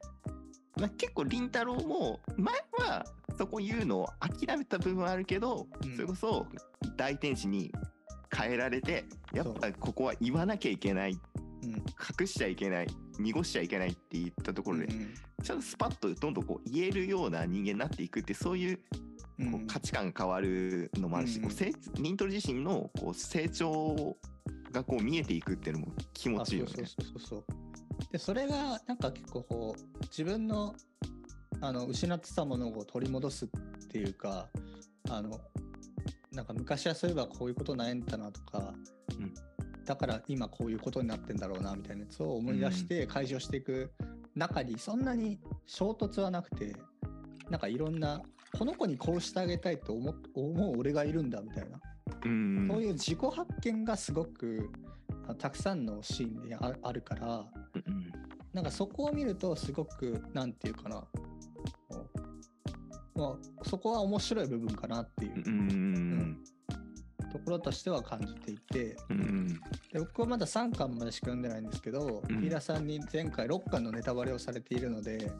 [0.75, 3.05] まあ、結構凛太郎も前は
[3.37, 5.95] そこ言うのを諦めた部分はあるけど、うん。
[5.95, 6.45] それこそ
[6.97, 7.71] 大天使に
[8.35, 11.19] 変えられてやっぱここは言わなきゃいけない
[11.63, 11.83] うん。
[12.19, 12.87] 隠しちゃいけない
[13.19, 18.79] 濁しちゃいけないって言ったところで、うんちゃんとスパッとどんどんこう言えるような人間になっていくってそういう
[19.39, 19.51] うん。
[19.51, 21.43] こう価値観が変わるのもあるし、うん。
[21.43, 24.15] こう成ニントル自身のこう成長
[24.71, 26.71] がこう見えていくっていうのも気持ちいいよね。
[26.73, 27.43] あそうそうそうそう
[28.11, 30.75] でそれがなんか結構こう自分の
[31.61, 33.49] あの失ってたものを取り戻すっ
[33.87, 34.49] ていうか
[35.09, 35.39] あの
[36.31, 38.73] なんか昔はそういえばこういうこと悩んでたなとか、
[39.17, 39.33] うん
[39.85, 43.91] だから今こういうことになってんだろうなみたいなやつを思い出して解消していく
[44.35, 46.75] 中にそんなに衝突はなくて
[47.49, 48.21] なんかいろんな
[48.57, 51.79] この子にこうしてあげたいと思っ思う俺がいるんだみたいな。
[52.25, 52.67] うん。
[52.69, 54.69] そういう自己発見がすごく
[55.27, 58.11] あたくさんのシーンにああるからうん
[58.53, 61.03] なんかそこを見るとすごくなんていうかな。
[63.15, 65.43] まあ、そこは面白い部分かなっていう。
[65.45, 65.59] うん。
[65.59, 66.43] うん
[67.33, 69.19] ところとしては感じていてうん。
[69.19, 69.47] うん
[69.91, 72.41] で僕はまだ3巻までしか読んでないんですけど、うん。
[72.41, 75.31] ピーラさんに前回6巻のネタバレをされているので、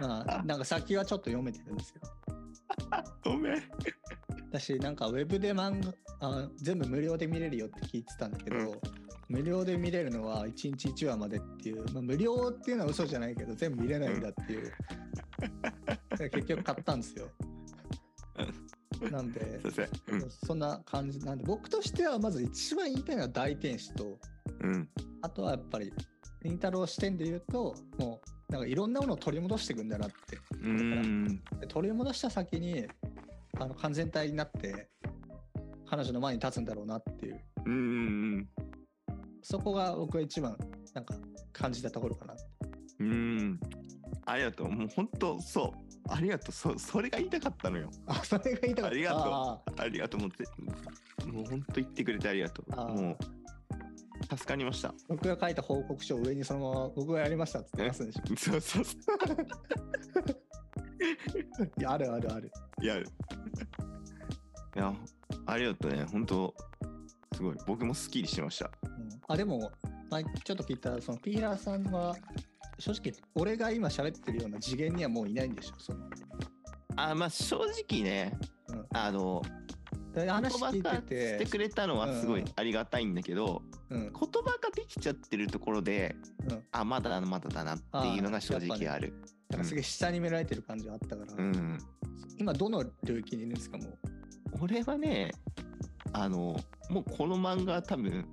[0.00, 2.02] まあ、 なんか先はちょっと読めてるんですよ。
[3.24, 3.62] ごめん。
[4.50, 8.80] 私なんかウェブで漫画あ全部無料で見れるよって聞いてたんだけど、うん。
[9.28, 14.72] 無料で見れるのは1日1話までっていう、まあ、無料っていうのは嘘じゃないけど全部見れないんだっていう、
[16.18, 17.30] で結局買ったんですよ
[19.10, 19.60] なんで。
[20.08, 20.30] うん。
[20.30, 21.18] そんな感じ。
[21.20, 24.18] なんで僕としてはまず一番言いたいのは大天使と
[24.60, 24.88] うん。
[25.20, 25.92] あとはやっぱり
[26.42, 30.38] 凛太郎視点で言うともうなんかいろんなものを取り戻していくんだなって。
[30.62, 31.42] うん。
[31.60, 32.86] で取り戻した先に
[33.58, 34.88] あの完全体になって
[35.86, 37.40] 彼女の前に立つんだろうなっていう。
[37.66, 37.76] うんう
[38.38, 38.48] ん
[39.44, 40.56] そこが僕は一番
[40.94, 41.14] なんか
[41.52, 42.34] 感じたところかな
[43.00, 43.60] うん。
[44.24, 44.70] ありがとう。
[44.70, 46.52] もう本当そうありがとう。
[46.52, 47.90] そそれが言いたかったのよ。
[48.06, 48.94] あそれが言いたかった。
[48.94, 49.22] ありがとう。
[49.22, 49.88] ああ。
[49.88, 50.20] りがとう。
[50.20, 50.44] もうぜ
[51.26, 52.70] もう本当言ってくれてありがとう。
[52.76, 53.16] もう
[54.36, 54.88] 助かりました。
[54.88, 58.22] ー僕が書いた報告書を上にそのまま僕がやりましたって言ってますんでしょ。
[58.36, 58.92] そうそうそ
[61.78, 62.50] いやあるあるある。
[62.80, 63.06] うやる
[64.76, 64.94] いや
[65.46, 66.04] ありがとうね。
[66.04, 66.54] 本当
[67.34, 67.56] すごい。
[67.66, 68.70] 僕もスッキリしました。
[68.84, 69.08] うん。
[69.28, 69.70] あでも、
[70.10, 72.16] まあ、ちょっと聞いたらそのピーラーさんは
[72.82, 76.00] 正直俺が今喋ってるような次元にはもういないんでしょその。
[76.96, 78.36] あまあ正直ね、
[78.68, 78.86] うん。
[78.92, 79.40] あの
[80.12, 84.00] で話してくれたのはすごいありがたいんだけど、うん。
[84.00, 86.16] 言葉ができちゃってるところで、
[86.50, 86.62] うん。
[86.72, 89.14] あまだまだだなっていうのが正直ある。
[89.48, 91.78] なんかすげえ下に見られてる感じがあったから、うん、
[92.38, 93.98] 今どの領域にいるんですかもう？
[94.62, 95.30] 俺はね
[96.14, 98.26] あのもうこの漫画多分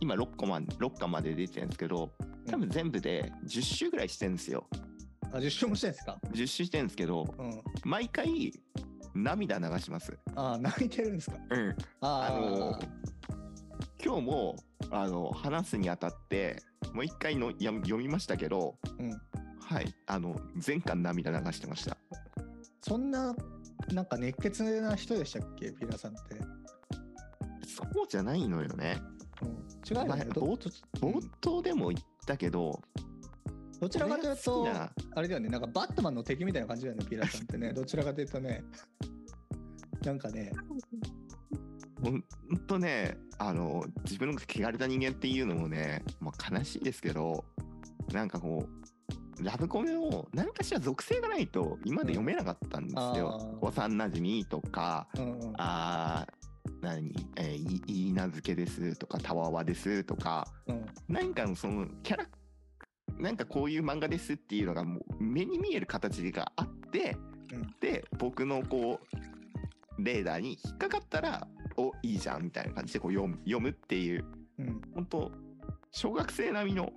[0.00, 2.12] 今6個ま6巻まで出てるんですけど
[2.46, 4.66] 多分全部で10週ぐらいしてるんですよ。
[5.32, 7.62] あ10週もしてんですか？10週してるんですけどうん。
[7.84, 8.52] 毎回
[9.14, 10.18] 涙流します。
[10.34, 11.36] ああ泣いてるんですか？
[11.50, 12.78] うん、あの
[14.04, 14.56] 今日も
[14.90, 19.10] あの話すにあたってもう一回のや読みましたけど、うん。
[19.60, 19.94] はい。
[20.06, 21.96] あの全巻涙流してました。
[22.82, 23.34] そんな
[23.92, 25.70] なんか熱血な人でしたっけ？
[25.72, 26.36] ピラさんって、
[27.66, 29.00] そうじゃないのよね。
[29.40, 29.48] うん、
[29.88, 30.26] 違うよね。
[30.30, 30.56] 冒
[31.00, 32.80] 冒頭でも言ったけど、
[33.80, 34.68] どちらかというと
[35.14, 37.72] あれだよねなんかバットマンの敵みたいな感じだよねピラさんってね。
[37.74, 38.64] どちらかというとね。
[40.04, 40.52] なんかね。
[42.00, 42.22] ほん
[42.66, 47.44] とね、あの、自分の汚れた人間っていうのもね、まあ、悲しいですけど、
[48.12, 53.58] なんかこう、ラブコメを何かしら属性がないと今まで読めなかったんですよ。
[53.62, 53.68] うん。
[53.68, 55.52] 幼馴染とか、うんうん。
[55.56, 56.41] あー
[56.80, 60.86] 何、えー、いいいなずけですとか、たわわですとか、うん。
[61.08, 62.26] 何かのそのキャラ、
[63.18, 67.16] なんかこういう漫画ですっていうのがもう目に見える形があって、
[67.52, 67.74] うん。
[67.80, 69.00] で、僕のこ
[69.98, 71.46] う、レーダーに引っかかったら、
[71.76, 74.24] お、いいじゃんみたいな感じでこう読む読むっていう、
[74.58, 74.80] うん。
[74.94, 75.32] 本当
[75.90, 76.90] 小学生並みの、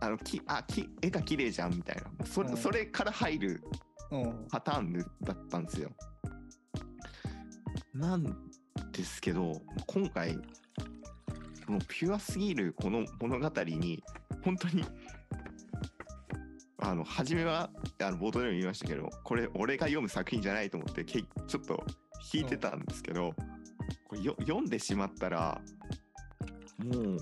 [0.00, 2.56] あの、きあき絵が綺麗じゃんみたいな、それ,、うん。
[2.56, 3.62] それから入る
[4.10, 4.46] うん。
[4.50, 4.92] パターン
[5.22, 5.90] だったんですよ。
[7.94, 8.49] なん
[9.00, 10.36] ですけど、今回、
[11.66, 14.02] このピュアすぎるこの物語に、
[14.44, 14.84] 本当に、
[16.78, 17.70] あの、初めは、
[18.02, 21.82] あの、冒頭でも言いましたけど、これ、俺が読む作品じゃないと思って、けちょっと
[22.34, 23.34] 引いてたんですけど、
[24.06, 25.60] これ読んでしまったら、
[26.78, 27.18] もう、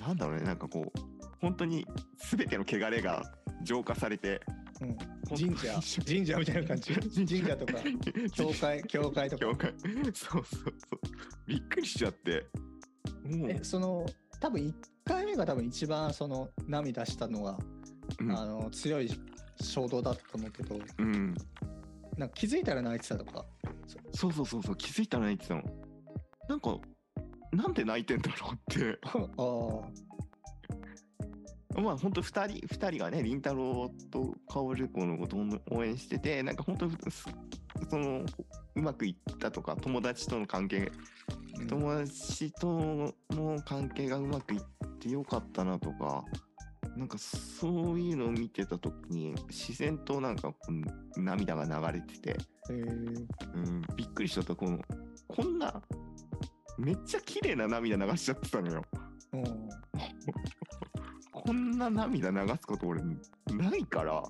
[0.00, 1.00] なんだろうね、なんかこう、
[1.40, 1.84] 本当に
[2.30, 3.24] 全ての汚れが
[3.64, 4.40] 浄化されて、
[4.82, 5.36] うん。
[5.36, 5.74] 神社。
[6.04, 6.94] 神社みたいな感じ。
[6.94, 7.56] 神社。
[7.56, 7.74] とか。
[8.34, 9.44] 教会教会とか。
[9.44, 9.74] 教会。
[9.80, 10.74] そうそうそう。
[11.46, 12.46] びっくりしちゃって。
[13.24, 13.50] もう。
[13.50, 14.06] えその
[14.40, 17.58] 多分1回目が多分一番その涙したのが、
[18.20, 18.32] うん。
[18.32, 19.10] あの強い
[19.60, 20.78] 衝動だったと思うけど。
[20.98, 21.34] うん。
[22.18, 23.46] なんか気づいたら泣いてたとか。
[24.12, 24.76] そうそうそうそう。
[24.76, 25.62] 気づいたら泣いてたの。
[26.48, 26.78] なんか
[27.52, 28.98] なんで泣いてんだろうって。
[29.06, 29.12] あ
[31.80, 37.26] まあ本当二人二人がね凛太郎と薫子のことを応援しててなんか本当す
[37.90, 38.24] その
[38.74, 40.90] うまくいったとか友達との関係
[41.60, 44.60] あ、友達との関係がうまくいっ
[45.00, 46.24] てよかったなとか
[46.96, 50.52] なんかそういうのを見てた時に自然となんか
[51.16, 52.36] 涙が流れてて、
[52.70, 53.26] えー。
[53.54, 54.78] うん、びっくりしちゃったこの
[55.26, 55.80] こんな
[56.78, 58.82] めっちゃ綺麗な涙流しちゃってたのよ。
[59.32, 59.42] うん
[61.44, 63.16] こんな涙流すこと俺な
[63.76, 64.22] いから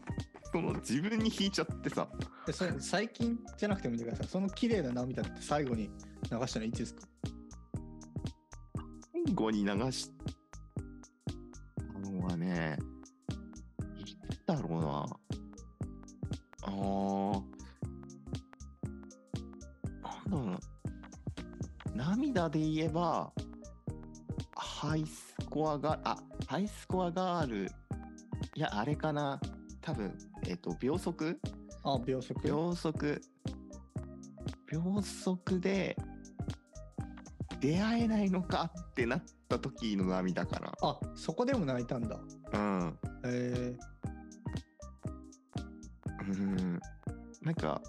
[0.51, 2.09] その自分に引いちゃってさ
[2.46, 5.90] でそれ最近じゃなくてもいいんだけどさその綺麗な涙って最後に
[6.31, 7.03] 流したのいつですか？
[9.12, 10.14] 最後に流した
[12.11, 12.77] のはね、
[13.96, 15.07] いつだろうな。
[16.64, 17.42] あー、
[20.03, 20.46] なんだろう
[21.96, 22.07] な。
[22.07, 23.33] 涙で言えば、
[24.55, 26.16] ハイスコアが、あ、
[26.47, 27.67] ハイスコアガール、
[28.55, 29.41] いや、あれかな。
[29.81, 31.41] 多分、えっ、と、秒速？
[31.85, 32.41] あ秒速。
[32.47, 33.23] 秒速。
[34.71, 35.97] 秒速で
[37.61, 42.19] 出会えないのかってなった時の涙かあそこでも泣いたんだ。
[42.53, 42.99] なうん。
[43.25, 43.77] え
[46.29, 46.81] うん。
[47.43, 47.81] なんか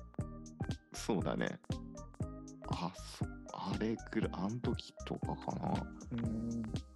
[0.94, 1.60] そうだね。
[2.68, 5.74] あそあれくらいあん時とかかな。
[5.74, 5.84] ー、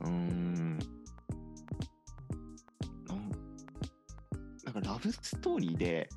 [0.02, 0.10] うーん。
[0.10, 0.97] うん
[4.82, 6.10] かラブストーリーで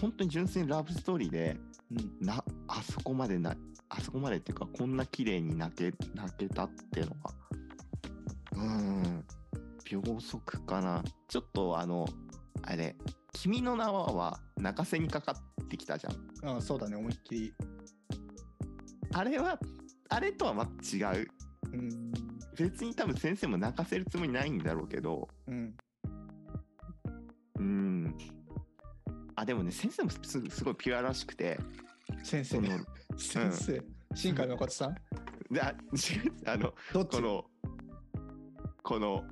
[0.00, 1.56] 本当に純粋にラブストーリーで
[1.90, 2.26] うん。
[2.26, 3.56] なあそこまでな
[3.88, 7.34] あそこまでっていうかこんな綺麗に泣け泣けたっていうのが。
[8.52, 9.24] うーん。
[9.90, 11.02] 秒速かな。
[11.28, 12.06] ちょっとあの
[12.62, 12.96] あれ
[13.32, 16.10] 「君の名は」は泣かせにかかってきたじゃ
[16.46, 16.56] ん。
[16.56, 16.96] あそうだね。
[16.96, 17.54] 思いっきり。
[19.12, 19.58] あれは
[20.10, 21.28] あれとはまた違う。
[21.72, 22.12] うーん。
[22.58, 25.28] 別に多分先生も泣かせるつもりないんだろうけど。
[25.46, 25.74] うん
[29.48, 30.18] でもね先生もす
[30.50, 31.58] すごいピュアらしくて。
[32.22, 32.68] 先生その
[33.16, 33.82] 先生。
[34.14, 34.94] 新海誠さん？
[35.50, 35.74] であ
[36.44, 37.44] あのどこの
[38.82, 39.24] この、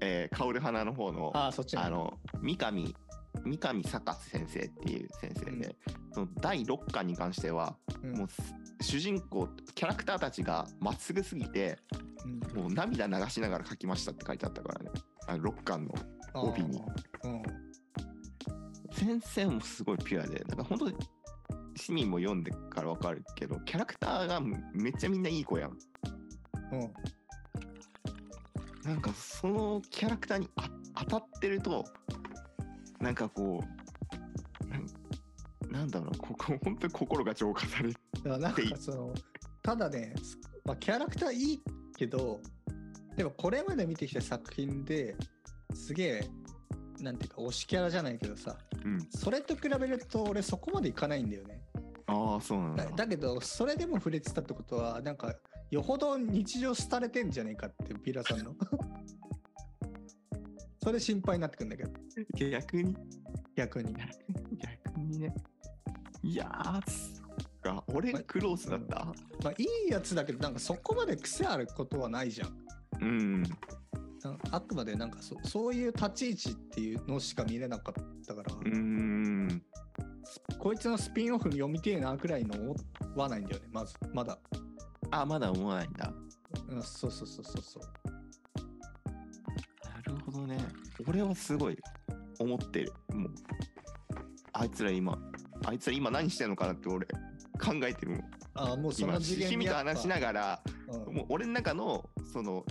[0.00, 1.82] えー、薫花の方のあそっちね。
[1.82, 2.94] あの三上
[3.42, 5.74] 三上坂先生っていう先生で、
[6.12, 8.18] その第6巻に関しては、うん。
[8.18, 8.42] もうす
[8.82, 11.78] 主人公キャラクターたちがまっすぐすぎて
[12.52, 12.64] うん。
[12.64, 14.90] もう涙流しながら書きましたって書いてあったからね。
[15.26, 15.94] あの6巻の
[16.34, 16.82] 帯に。
[17.24, 17.63] うん
[18.94, 20.96] 先生もすごいピュアでなんか本当に
[21.76, 24.40] 市民も読んでからわかるけどキャラクターが
[24.72, 25.70] めっちゃみんないい子やん。
[25.70, 26.92] うん。
[28.84, 31.84] なんかそのキャラクターにあ当たってると
[33.00, 33.62] なんかこ
[34.62, 34.86] うなん
[35.72, 39.14] なんだろうなここ本当に心が浄化されるだからなんかその
[39.62, 40.14] ただね、
[40.64, 41.62] まあ、キャラクターいい
[41.96, 42.40] けど
[43.16, 45.16] でもこれまで見てきた作品で
[45.74, 46.30] すげえ
[47.00, 49.00] なんていうか推しキャラじゃないけどさうん。
[49.10, 51.60] それと比べると俺そこまでいかないんだよね。
[52.06, 52.84] ああそうなんだ。
[52.84, 55.34] だだけどそれでも触れてたってことはなんか
[55.70, 58.54] よほど日常廃れてんじゃねえかってピーラーさんの。
[60.82, 61.90] それ心配になってくんだけど。
[62.50, 62.94] 逆に？
[63.56, 63.94] 逆に。
[63.94, 65.34] 逆にね。
[66.22, 67.22] いやー
[67.62, 67.82] か。
[67.88, 69.06] 俺クロースだった？
[69.42, 72.56] まあいいやつだけどなんかそこまで癖あることはないじゃん。
[73.00, 73.42] うん。
[73.42, 73.48] な
[74.50, 79.62] あくまでなんかそそういう立ち位置っていうのしか見れなかったから、うーん。
[80.58, 82.76] こいつのスピンオフ読みてえなくらいの思
[83.16, 84.38] わないんだよねまずまだ、
[85.10, 86.12] あまだ思わないんだ。
[86.68, 87.82] うん、そうそうそうそうそう。
[89.84, 90.56] なるほどね。
[91.06, 91.78] 俺はすごい
[92.38, 92.92] 思ってる。
[93.12, 93.30] もう。
[94.52, 95.18] あいつら今
[95.66, 98.20] あいつら今何してんのかなって俺考えてるもん。
[98.54, 100.62] ああもうそ今の次元趣味と話しながら
[101.06, 101.14] うん。
[101.14, 102.64] もう俺の中のその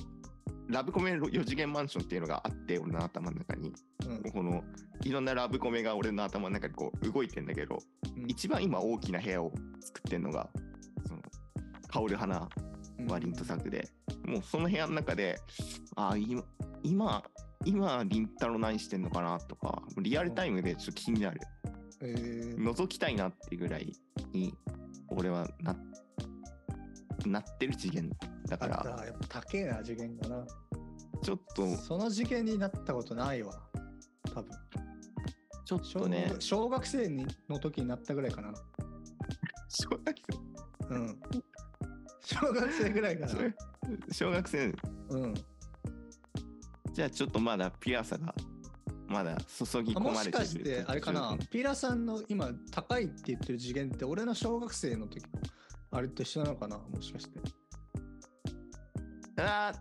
[0.69, 3.73] ラブコメ4次元マンションっていうのがあって俺の頭の中に。
[4.07, 4.31] うん。
[4.31, 4.63] この
[5.03, 7.79] いろんなラブコメが俺の頭の中でこう動いてんだけど
[8.15, 8.29] うん。
[8.29, 10.49] 一番今大きな部屋を作ってんのが
[11.07, 11.21] その
[11.87, 12.47] 香る花
[13.09, 13.89] ワリント作で、
[14.25, 15.37] もうその部屋の中で
[15.95, 16.43] ああ今
[16.83, 17.23] 今
[17.65, 21.41] 今凛太郎何してんのかなとかリアルタイムでちょっと気になる。
[22.01, 22.57] えー。
[22.57, 23.93] 覗きたいなっていうぐらい
[24.31, 24.53] に
[25.09, 25.75] 俺はな
[27.25, 28.09] なってる次元
[28.47, 30.45] だかあららやっぱ高えな次元がな。
[31.21, 31.75] ちょっと。
[31.77, 33.53] その次元になったことないわ
[34.33, 34.51] 多分。
[35.65, 36.33] ちょっ小とね。
[36.39, 38.53] 小学生にの時になったぐらいかな。
[39.69, 40.01] 小学
[40.89, 40.95] 生？
[40.95, 41.19] うん。
[42.21, 43.33] 小学生ぐらいかな。
[44.11, 44.73] 小学生？
[45.09, 45.33] うん。
[46.91, 48.35] じゃあちょっとまだピュアさが
[49.07, 50.31] まだ注ぎ込まれてる。
[50.33, 55.27] かしてあれかなピーラーさんの今高いって言ってる次元って俺の小学生の時の
[55.91, 57.39] あれと一緒なのかなもしかして
[59.43, 59.73] あ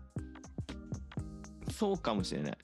[1.67, 2.57] ーそうかもしれない。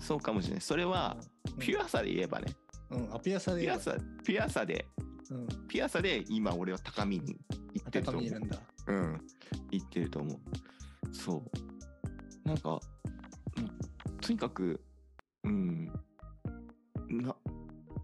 [0.00, 0.60] そうかもしれない。
[0.60, 1.16] それは
[1.58, 2.54] ピュアさで言えばね。
[2.90, 4.86] うん、あピュアさでピュアさピュアさで
[5.30, 5.46] うん。
[5.68, 7.36] ピュアさで今俺は高みに
[7.74, 8.24] 行ってると思う。
[8.24, 8.58] 高みにいるんだ。
[8.86, 9.20] うん。
[9.70, 10.38] 行ってると思う。
[11.14, 11.42] そ
[12.44, 12.48] う。
[12.48, 12.80] なんか
[14.20, 14.80] とにかく
[15.44, 15.86] うん。
[17.08, 17.34] な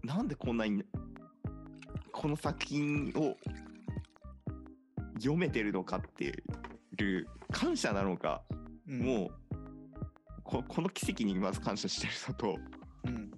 [0.03, 0.83] なんでこんなに
[2.11, 3.35] この作品を
[5.15, 8.41] 読めてるのかっていう感謝なのか、
[8.87, 8.99] うん。
[8.99, 9.29] もう
[10.43, 12.59] ここの奇跡にまず感謝してるのと
[13.05, 13.31] うん。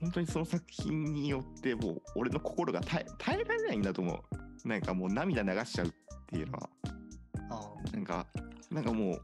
[0.00, 4.24] 本当にその作品によってもう俺の心が耐え耐えられないんだと思
[4.64, 5.90] うなんかもう涙流しちゃうっ
[6.26, 6.70] ていうのは
[7.50, 8.26] あなんか
[8.70, 9.22] なんかもう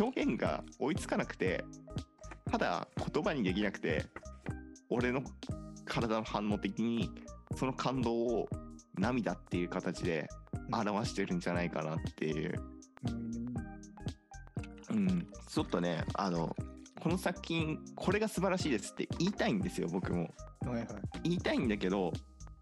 [0.00, 1.64] 表現が追いつかなくて
[2.50, 4.04] ただ言葉にできなくて
[4.90, 5.22] 俺の
[5.84, 7.10] 体の反応的に
[7.56, 8.48] その感動を
[8.98, 10.28] 涙っていう形で
[10.72, 12.54] 表してるんじゃないかなっていう、
[15.56, 16.54] ちょっとねあの
[17.00, 20.28] この作品これが素晴らしいですって言いたいんですよ僕も。
[20.66, 20.86] はいはい。
[21.22, 22.12] 言いたいんだけど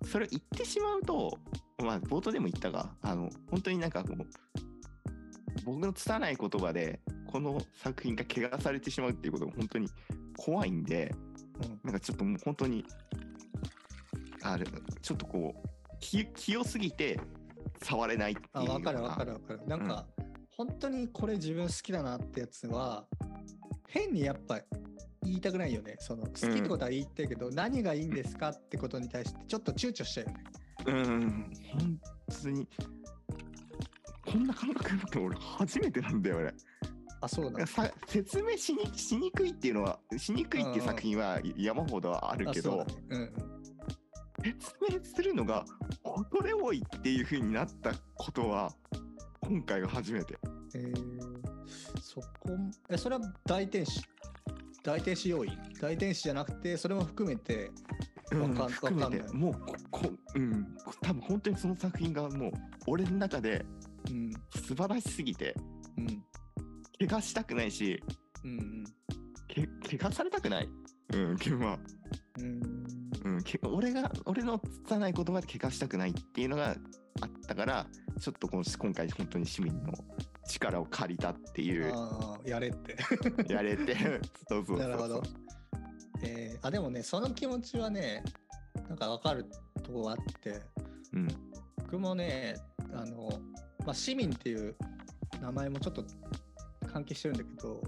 [0.07, 1.37] それを言ってしまうと
[1.83, 4.26] まあ冒頭でも言ったがあの本当になんかもう
[5.64, 9.88] 僕の拙い言葉でこの作品が怪我されてしまうっていうことが本当に
[10.37, 11.12] 怖いんで
[11.64, 11.80] うん。
[11.83, 12.85] なんかちょっともう本当に
[14.44, 14.64] あれ
[15.02, 17.18] ちょっとこう気清すぎて
[17.83, 18.74] 触れないっていうあような。
[18.78, 19.66] 分かる分かる分かる。
[19.66, 20.07] なんか、
[20.57, 23.07] 本当にこれ自分好きだなってやつは
[23.88, 24.61] 変にやっぱ
[25.23, 25.97] 言いたくないよね。
[25.99, 30.45] その好きってことは言いたいけど、何がいいんですかってことに対してちょっと躊躇しちゃうよね。
[30.87, 31.53] うん。
[31.73, 32.01] 本
[32.43, 32.69] 当に。
[34.27, 36.55] こんな感覚だって俺初めてなんだよ俺。
[37.21, 37.67] あそうだ。
[37.67, 42.87] さ説明しにしにくいっていうのはしにくいっていう作品は山ほどあるけど、
[44.43, 45.64] 説明するのが
[46.03, 48.70] 恐れ多いっていう風になったことは
[49.41, 50.37] 今回が初めて
[50.75, 52.27] えー、そこ
[52.89, 54.03] えそれは大天使。
[54.83, 55.57] 大天使要因。
[55.81, 57.70] 大天使じゃなくてそれも含めて
[58.33, 59.29] わかん含めわかんない。
[59.29, 59.33] て。
[59.35, 60.66] もうここうん。
[61.01, 62.53] 多分本当にその作品がもう
[62.87, 63.64] 俺の中で
[64.11, 64.33] うん。
[64.55, 65.55] 素晴らしすぎて
[65.97, 66.07] うん。
[66.99, 68.03] 怪我したくないし
[68.45, 68.85] うん
[69.49, 69.66] け
[69.99, 70.68] 怪我されたくない。
[71.12, 71.79] うんまあ
[72.39, 72.85] うん
[73.25, 76.77] うん俺が俺の拙い言葉で怪我したくないっていうのが
[77.20, 77.87] あったから
[78.20, 79.93] ちょっとこの今回本当に市民の
[80.47, 81.93] 力を借りたっていう。
[81.95, 82.97] ああやれって。
[83.53, 83.97] やれて。
[84.49, 85.22] そうそうそうなるほど。
[86.22, 88.22] えーあでもねその気持ちはね
[88.89, 89.47] なんかわかる
[89.83, 90.62] とこあって。
[91.12, 91.29] うん。
[91.77, 92.57] 僕もね
[92.93, 93.29] あの、
[93.85, 94.77] まあ、市民っていう
[95.41, 96.05] 名前もちょっと
[96.93, 97.83] 関係してるんだけど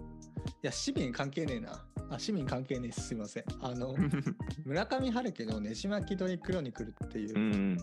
[0.63, 3.45] いや市民関係ねえなあ市民関係ねえですすいません。
[3.61, 3.95] あの
[4.65, 7.77] 村上春樹の「ねじ巻き鳥クロニクル」っていう、うん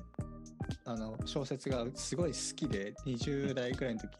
[0.86, 4.18] あの小説がすごい好きで20代くらいの時。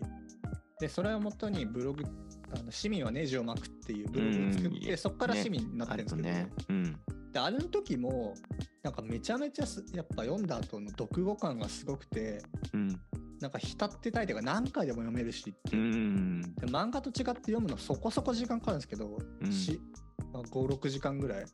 [0.80, 2.04] でそれをもとにブログ
[2.52, 6.52] あの「市民はネジを巻く」っていうブログを作って、うんそこから市民になってあるんですけど、るとね。
[6.70, 7.00] うん。
[7.32, 8.36] であの時も
[8.84, 12.42] なんかめちゃめちゃすやっぱ読んだ後の読後感がすごくて
[12.74, 13.00] うん。
[13.40, 15.76] なんか浸ってたいというか何回でも読めるしう。
[15.76, 19.52] んで漫画と違って読むのそこそこ時間かかるんですけど、うん。
[19.52, 19.93] しまあ
[20.42, 21.46] 56時間ぐらい。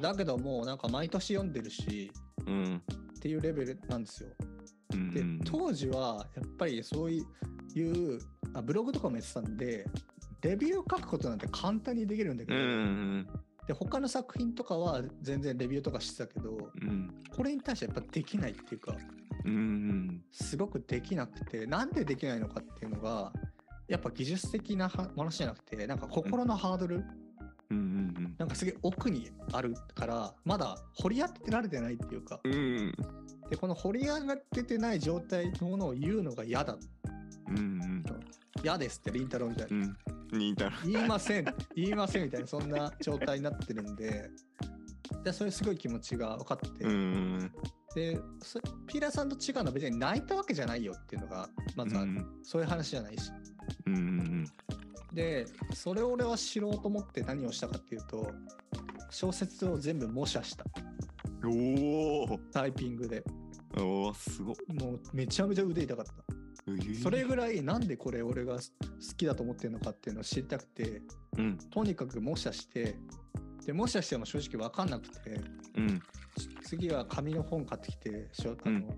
[0.00, 2.10] だけどもうなんか毎年読んでるし
[2.46, 2.82] うん。
[3.16, 4.30] っていうレベルなんですよ。
[4.94, 7.22] うんで当時はやっぱりそうい
[7.76, 8.18] う
[8.54, 9.86] あブログとかもやってたんで
[10.40, 13.26] レビュー書くことなんて簡単にできるんだけうど、ん
[13.66, 17.10] で他の作品とかは全然レビューとかしてたけどうん。
[17.36, 18.96] これに対してやっぱできないっていうか
[19.44, 23.32] うんすごくできなくてなんでできないのかっていうのが
[23.88, 27.27] やっぱ技術的なは話じゃなくてなんか心のハードル、うんうん
[28.48, 32.40] なんかすげえ奥にあるからまだ掘り当てられてないっていうか。
[32.44, 32.52] うん。
[32.52, 32.94] うん
[33.50, 36.76] でこの掘り上がっててない状態のものを言うのが嫌だ。
[37.48, 38.04] うん
[38.62, 40.42] 嫌ですってりんたろーみたいなうん。
[40.42, 41.44] うんたら言いません。
[41.74, 44.30] 言いませんみたいなそんな状態になってるんで。
[45.24, 47.52] でそれすごい気持ちが分かって、うん
[47.94, 53.30] でそピーラーさんと違うのは別に泣いたわけじゃないよっていうのがまずある、そういう話じゃないし。
[53.86, 54.46] うんうん
[55.12, 58.30] でそれを俺は知ろうと思って何をしたかっていうと
[59.10, 60.64] 小説を全部模写した。
[61.44, 63.24] おおタイピングで。
[63.76, 64.52] おおすご。
[64.52, 66.12] っもうめちゃめちゃ腕痛かった。
[67.02, 68.60] それぐらいなんでこれ俺が好
[69.16, 71.02] きだと思ってるのかっていうのを知りたくて
[71.38, 71.58] うん。
[71.70, 72.96] とにかく模写して
[73.64, 75.40] で模写しても正直分かんなくて
[75.76, 76.02] うん。
[76.62, 78.28] 次は紙の本買ってきて
[78.64, 78.94] あの、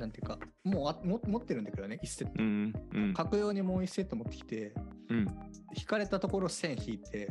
[0.00, 2.32] なんていうかもうあも持ってるんだけどね一セット。
[2.38, 3.38] うんうん。
[3.38, 4.72] 用にもう一セット持ってきて
[5.10, 5.26] うん。
[5.76, 7.28] 引かれたところ線引いて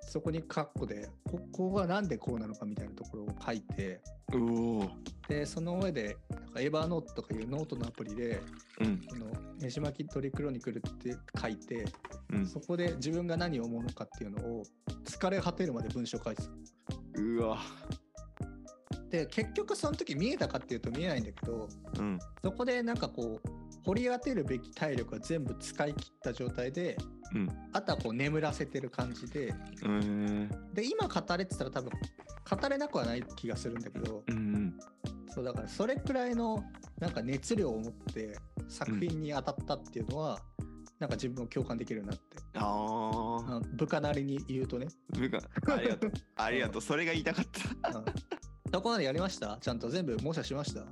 [0.00, 4.00] そこにカッコでこここがなんでこうなのかみたいなところを書いて
[4.32, 4.90] おお
[5.28, 8.40] でその上でなんか Evernote とかいうノートのアプリで
[8.80, 8.98] うん。
[8.98, 9.26] この
[9.58, 11.86] 「ねじ巻き鳥クロニクル」って書いて
[12.30, 12.46] うん。
[12.46, 14.62] そこで自分が何を思うのかっていうのを
[15.04, 16.50] 疲れ果てるまで文章書いてた。
[17.20, 17.58] うわ
[19.10, 22.18] で結局その時見えたかっていうと見えないんだけどうん。
[22.42, 23.48] そこでなんかこう
[23.84, 26.96] 掘り当てるべき体力は全部使い切った状態で
[27.34, 27.48] うん。
[27.72, 34.78] あとはこう眠らせてる感じでうんで今語れってたら多分語れなくはない気がするんだけどうん
[35.28, 36.64] そうだからそれくらいの
[36.98, 38.38] なんか熱量を持って
[38.68, 40.38] 作品に当たったっていうのは、
[40.98, 42.22] なんか自分も共感できるなって。
[42.54, 45.38] あああ部下なりに言うとね、部下。
[45.72, 46.12] ありがとう。
[46.36, 46.80] ありがとう。
[46.82, 47.44] それが言いたかっ
[47.82, 48.02] た
[48.76, 49.58] うん、どこまでやりました？
[49.60, 50.82] ちゃんと全部模写しました？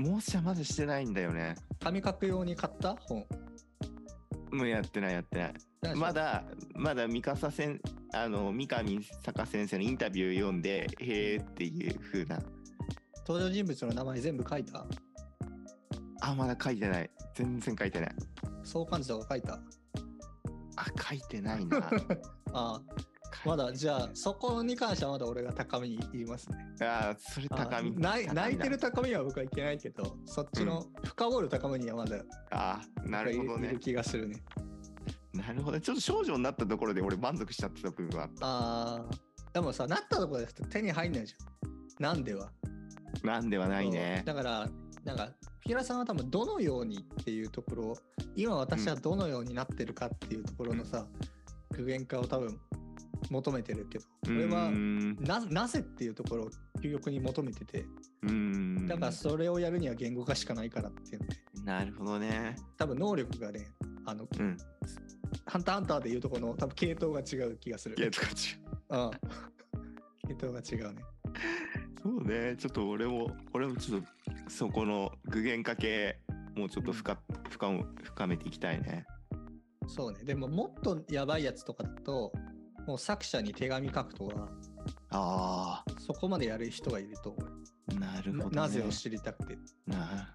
[0.00, 1.54] もしゃまだしてないんだよね。
[1.82, 2.94] 紙書く用に買った？
[2.96, 3.24] 本。
[4.52, 5.94] もうやってないやってない。
[5.96, 7.80] まだまだ三笠先
[8.12, 12.40] あの三上坂先生のインタビュー読んでへえっていう風な。
[13.26, 14.86] 登場人物の名前全部書いた？
[16.22, 17.10] あまだ書いてない。
[17.34, 18.10] 全然書いてない。
[18.64, 19.60] 相関図とか書いた？
[20.76, 21.78] あ書いてないな。
[22.52, 22.80] ああ
[23.44, 26.58] まだじゃあそこに関してはまだ俺が高みに言いますね。
[26.80, 27.96] あーそれあ高み。
[27.96, 28.34] ない高みだ。
[28.34, 32.16] 泣いてる高みは僕はいけないけどそっちの深掘る高みにはまだ
[32.50, 33.68] あーなるほどね。
[33.68, 34.42] いる気がするね。
[35.32, 35.80] なるほどね。
[35.80, 39.54] ちょっと少女になったところで俺満足しちゃってた部分はあっあー。
[39.54, 42.02] でもさなったところですと手に入んないじゃん。
[42.02, 42.50] なんでは。
[43.22, 44.22] たなんではないね。
[44.24, 44.68] だから
[45.04, 45.30] なんか
[45.60, 47.96] ピラさんは多分どのようにっていうところ
[48.36, 51.06] 今私はどのようになってるかっていうところのさ、
[51.70, 52.58] 具現化を多分
[53.30, 56.50] 求めてるけど俺はうーんななぜっていうところを
[56.80, 57.84] 究極に求めてて
[58.86, 61.36] だからそれをやるには言語化しかないからっていうので。
[61.64, 62.56] なるほどね。
[62.76, 63.68] 多分能力がね
[64.04, 64.56] あのうん。
[65.44, 67.96] ハンターハンターでいうとこの多分系統が違う気がする。
[67.98, 69.02] いやとか違う。
[69.02, 69.10] うん。
[70.38, 71.02] 系統が違うね。
[72.02, 72.56] そうね。
[72.56, 74.08] ちょっと俺も俺もちょっと
[74.48, 76.18] そこの具現化系
[76.56, 77.18] もうちょっと深,、
[77.50, 79.04] 深む深めていきたいね。
[79.88, 80.24] そうね。
[80.24, 82.32] でももっとやばいやつとかだと
[82.86, 84.48] もう作者に手紙書くとか
[85.10, 87.50] あそこまでやる人がいると思う。
[87.92, 89.58] あなるほど、ね、ななぜを知りたくて。
[89.86, 90.34] な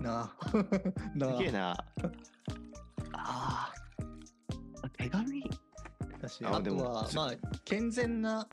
[0.00, 0.36] なあ。
[0.54, 1.18] あ。
[1.18, 1.70] なすげえな。
[3.12, 3.72] あ
[4.82, 5.44] あ手紙？
[6.14, 7.32] あだしああでもとはまあ
[7.64, 8.46] 健全な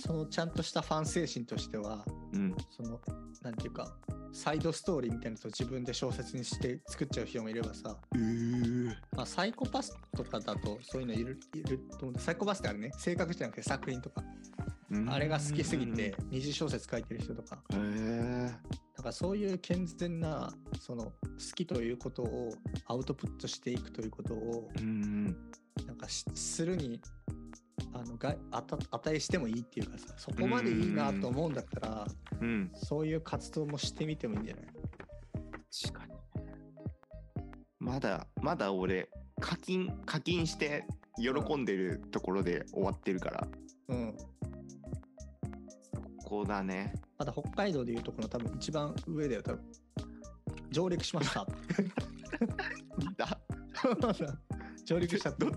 [0.00, 2.56] そのちゃんとしたファン精神としてはうん。
[2.70, 3.00] その
[3.42, 3.96] なんていうか
[4.32, 8.86] サイドストーリーみたいなのと自分で小説にして作っちゃう人もいればさ、うー。
[9.14, 14.24] まあ、サイコパスとかだとそういうのいるいると思うんでサイコパスってあれね性格じゃなくて作品とか
[15.08, 16.14] あれが好きすぎて。
[16.30, 18.50] 二次小説書いてる人とかへえ。
[18.96, 21.12] だからそういう健全なその好
[21.54, 22.54] きということを
[22.86, 25.26] アウトプットしていくということをうん。
[25.86, 27.00] なんかしするに
[27.94, 32.06] あのがあた値してもいいっていうかさそこまでいいなと思うんだったら
[32.40, 32.70] うん。
[32.74, 34.66] そういう活動もしてみてもいいんじゃない？
[35.84, 36.12] 確かに。
[37.78, 39.08] まだ、まだ俺、
[39.40, 40.86] 課金、課金して
[41.16, 43.48] 喜んでるところで終わってるから、
[43.88, 44.16] うん。
[46.24, 46.94] ここだね。
[47.18, 49.62] まだ北海道でいうとこの多分一番上だよ多分。
[50.70, 51.46] 上陸しました。
[53.18, 53.38] だ
[54.92, 55.52] 上陸したって ど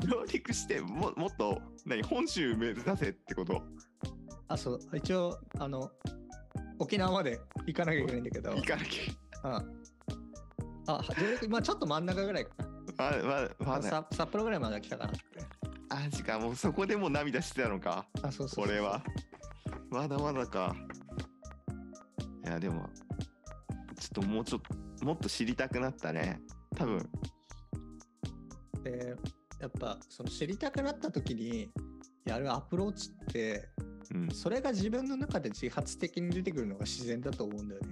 [0.00, 3.62] 上陸してももっと何本州目指せってこと？
[4.48, 4.80] あそう。
[4.94, 5.90] 一応あの
[6.78, 8.50] 沖縄まで行かなきゃいけないんだけど。
[8.50, 9.00] 行かなき
[9.44, 9.52] うん。
[10.86, 12.64] あ上陸まあちょっと真ん中ぐらいかな。
[13.06, 15.20] ゃまままださ札幌ぐらいまでは来たかなって。
[15.90, 18.06] あ時間もうそこでもう涙してたのか。
[18.22, 19.02] あそうそうそう俺は。
[19.90, 20.74] まだまだか。
[22.44, 22.90] いやでも
[23.96, 24.60] ちょっともうちょっ
[24.98, 26.40] ともっと知りたくなったね。
[26.76, 27.08] 多分
[28.82, 29.16] で
[29.60, 31.70] やっぱその知りたくなった時に
[32.24, 33.68] やるアプローチって
[34.14, 34.30] うん。
[34.30, 37.88] それが自分の中で自発的に出てくるのが自然だと思うんだよね。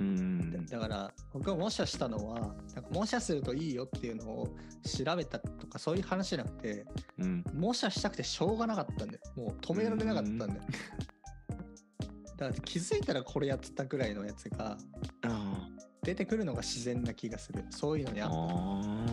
[0.00, 6.86] うんだから僕が模写したのはなんか模写するといいよっていうのを調べたとかそういう話じゃなくて
[7.18, 7.44] うん。
[7.52, 9.20] 模写したくてしょうがなかったんだよ。
[9.36, 10.52] もう止められなかったんだよ。
[12.36, 14.78] だから気づいたらこれやってたぐらいのやつが
[15.24, 15.68] あ
[16.02, 17.64] 出てくるのが自然な気がする。
[17.70, 19.12] そういうのにああった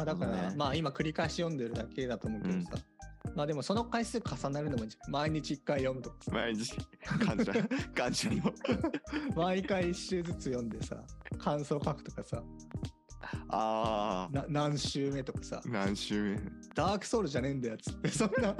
[0.00, 2.70] まあ、だから、まあ今繰り返し読んでるだけだと思うけどさ、
[3.34, 6.30] まあでもその回数重なるのも毎日1回読むとかさ。
[6.32, 7.52] 毎日感謝。
[7.94, 8.52] 感謝の。
[9.36, 10.96] 毎回1週ずつ読んでさ
[11.38, 12.42] 感想書くとかさ。
[13.48, 15.60] ああな何週目とかさ。
[15.66, 16.40] 何週目？
[16.74, 18.56] ダークソウルじゃねえんだよっつってそんな。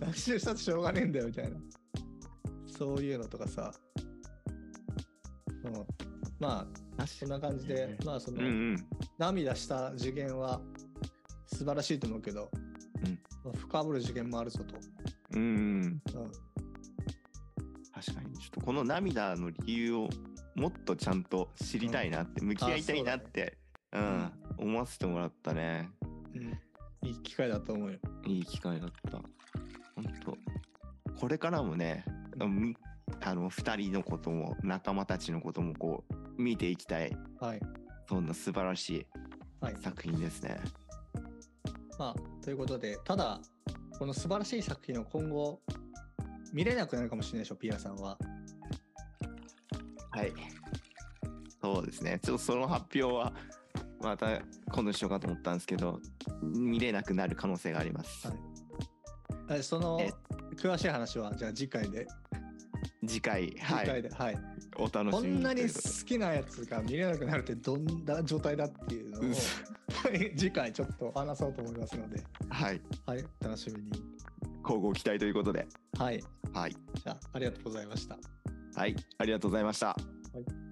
[0.00, 1.56] 何週したってしょうがねえんだよみたいな。
[2.66, 3.72] そういうのとかさ、
[5.64, 5.86] うん、
[6.44, 6.66] ま
[6.98, 8.86] あそんな感じでまあその、うんうん。
[9.16, 10.60] 涙した受験は
[11.46, 12.50] 素晴らしいと思うけど、
[13.04, 13.18] うん。
[13.44, 14.76] まあ深掘る受験もあるぞと、
[15.32, 15.46] うんうん。
[15.46, 16.00] うん、
[17.94, 18.38] 確かに。
[18.38, 20.08] ちょっとこの涙の理由を
[20.54, 23.56] もっとちゃんと知りたいなって、向き合いたいなって
[23.92, 25.88] う,、ん、思わせてもらったね。
[26.34, 27.98] うん、いい機会だと思うよ。
[28.26, 29.18] いい機会だった。
[29.96, 30.36] 本当。
[31.18, 32.04] これからもね
[32.36, 32.76] み
[33.22, 37.16] あの2人のことも仲間たちのこともこう見ていきたい。
[37.40, 37.60] はい。
[38.08, 39.06] そんな素晴らしい
[39.60, 39.76] はい。
[39.82, 40.60] 作品ですね。
[41.98, 43.40] まあ、ということで、ただ、
[43.98, 45.60] この素晴らしい作品を今後、
[46.52, 48.18] 見れなくなるかもしれないでしょ、ピアさんは。
[50.10, 50.32] はい。
[51.60, 52.20] そうですね。
[52.22, 53.32] ちょっとその発表は
[54.00, 55.98] また今度しようかと思ったんですけど
[56.42, 59.58] 見れなくなる可能性があります、はい。
[59.58, 60.12] えそのえ。
[60.56, 62.06] 詳しい話は、じゃあ次回で、
[63.06, 63.86] 次回次はい。
[63.86, 64.38] 回で、はい。
[64.76, 65.38] お楽こしみに。
[65.40, 65.68] んなに好
[66.06, 69.34] きなやつが見れなくなるってどんな状態だっていうのをうん。
[70.36, 72.80] 次回ちょっと話そうと思いますので、はい。
[73.06, 73.90] はい、楽しみに。
[74.62, 75.66] 交互期待ということで。
[75.98, 76.22] はい、
[76.52, 76.72] はい。
[76.72, 78.18] じゃあありがとうございました。
[78.74, 78.96] はい。
[79.18, 79.88] ありがとうございました。
[79.88, 79.94] は
[80.40, 80.63] い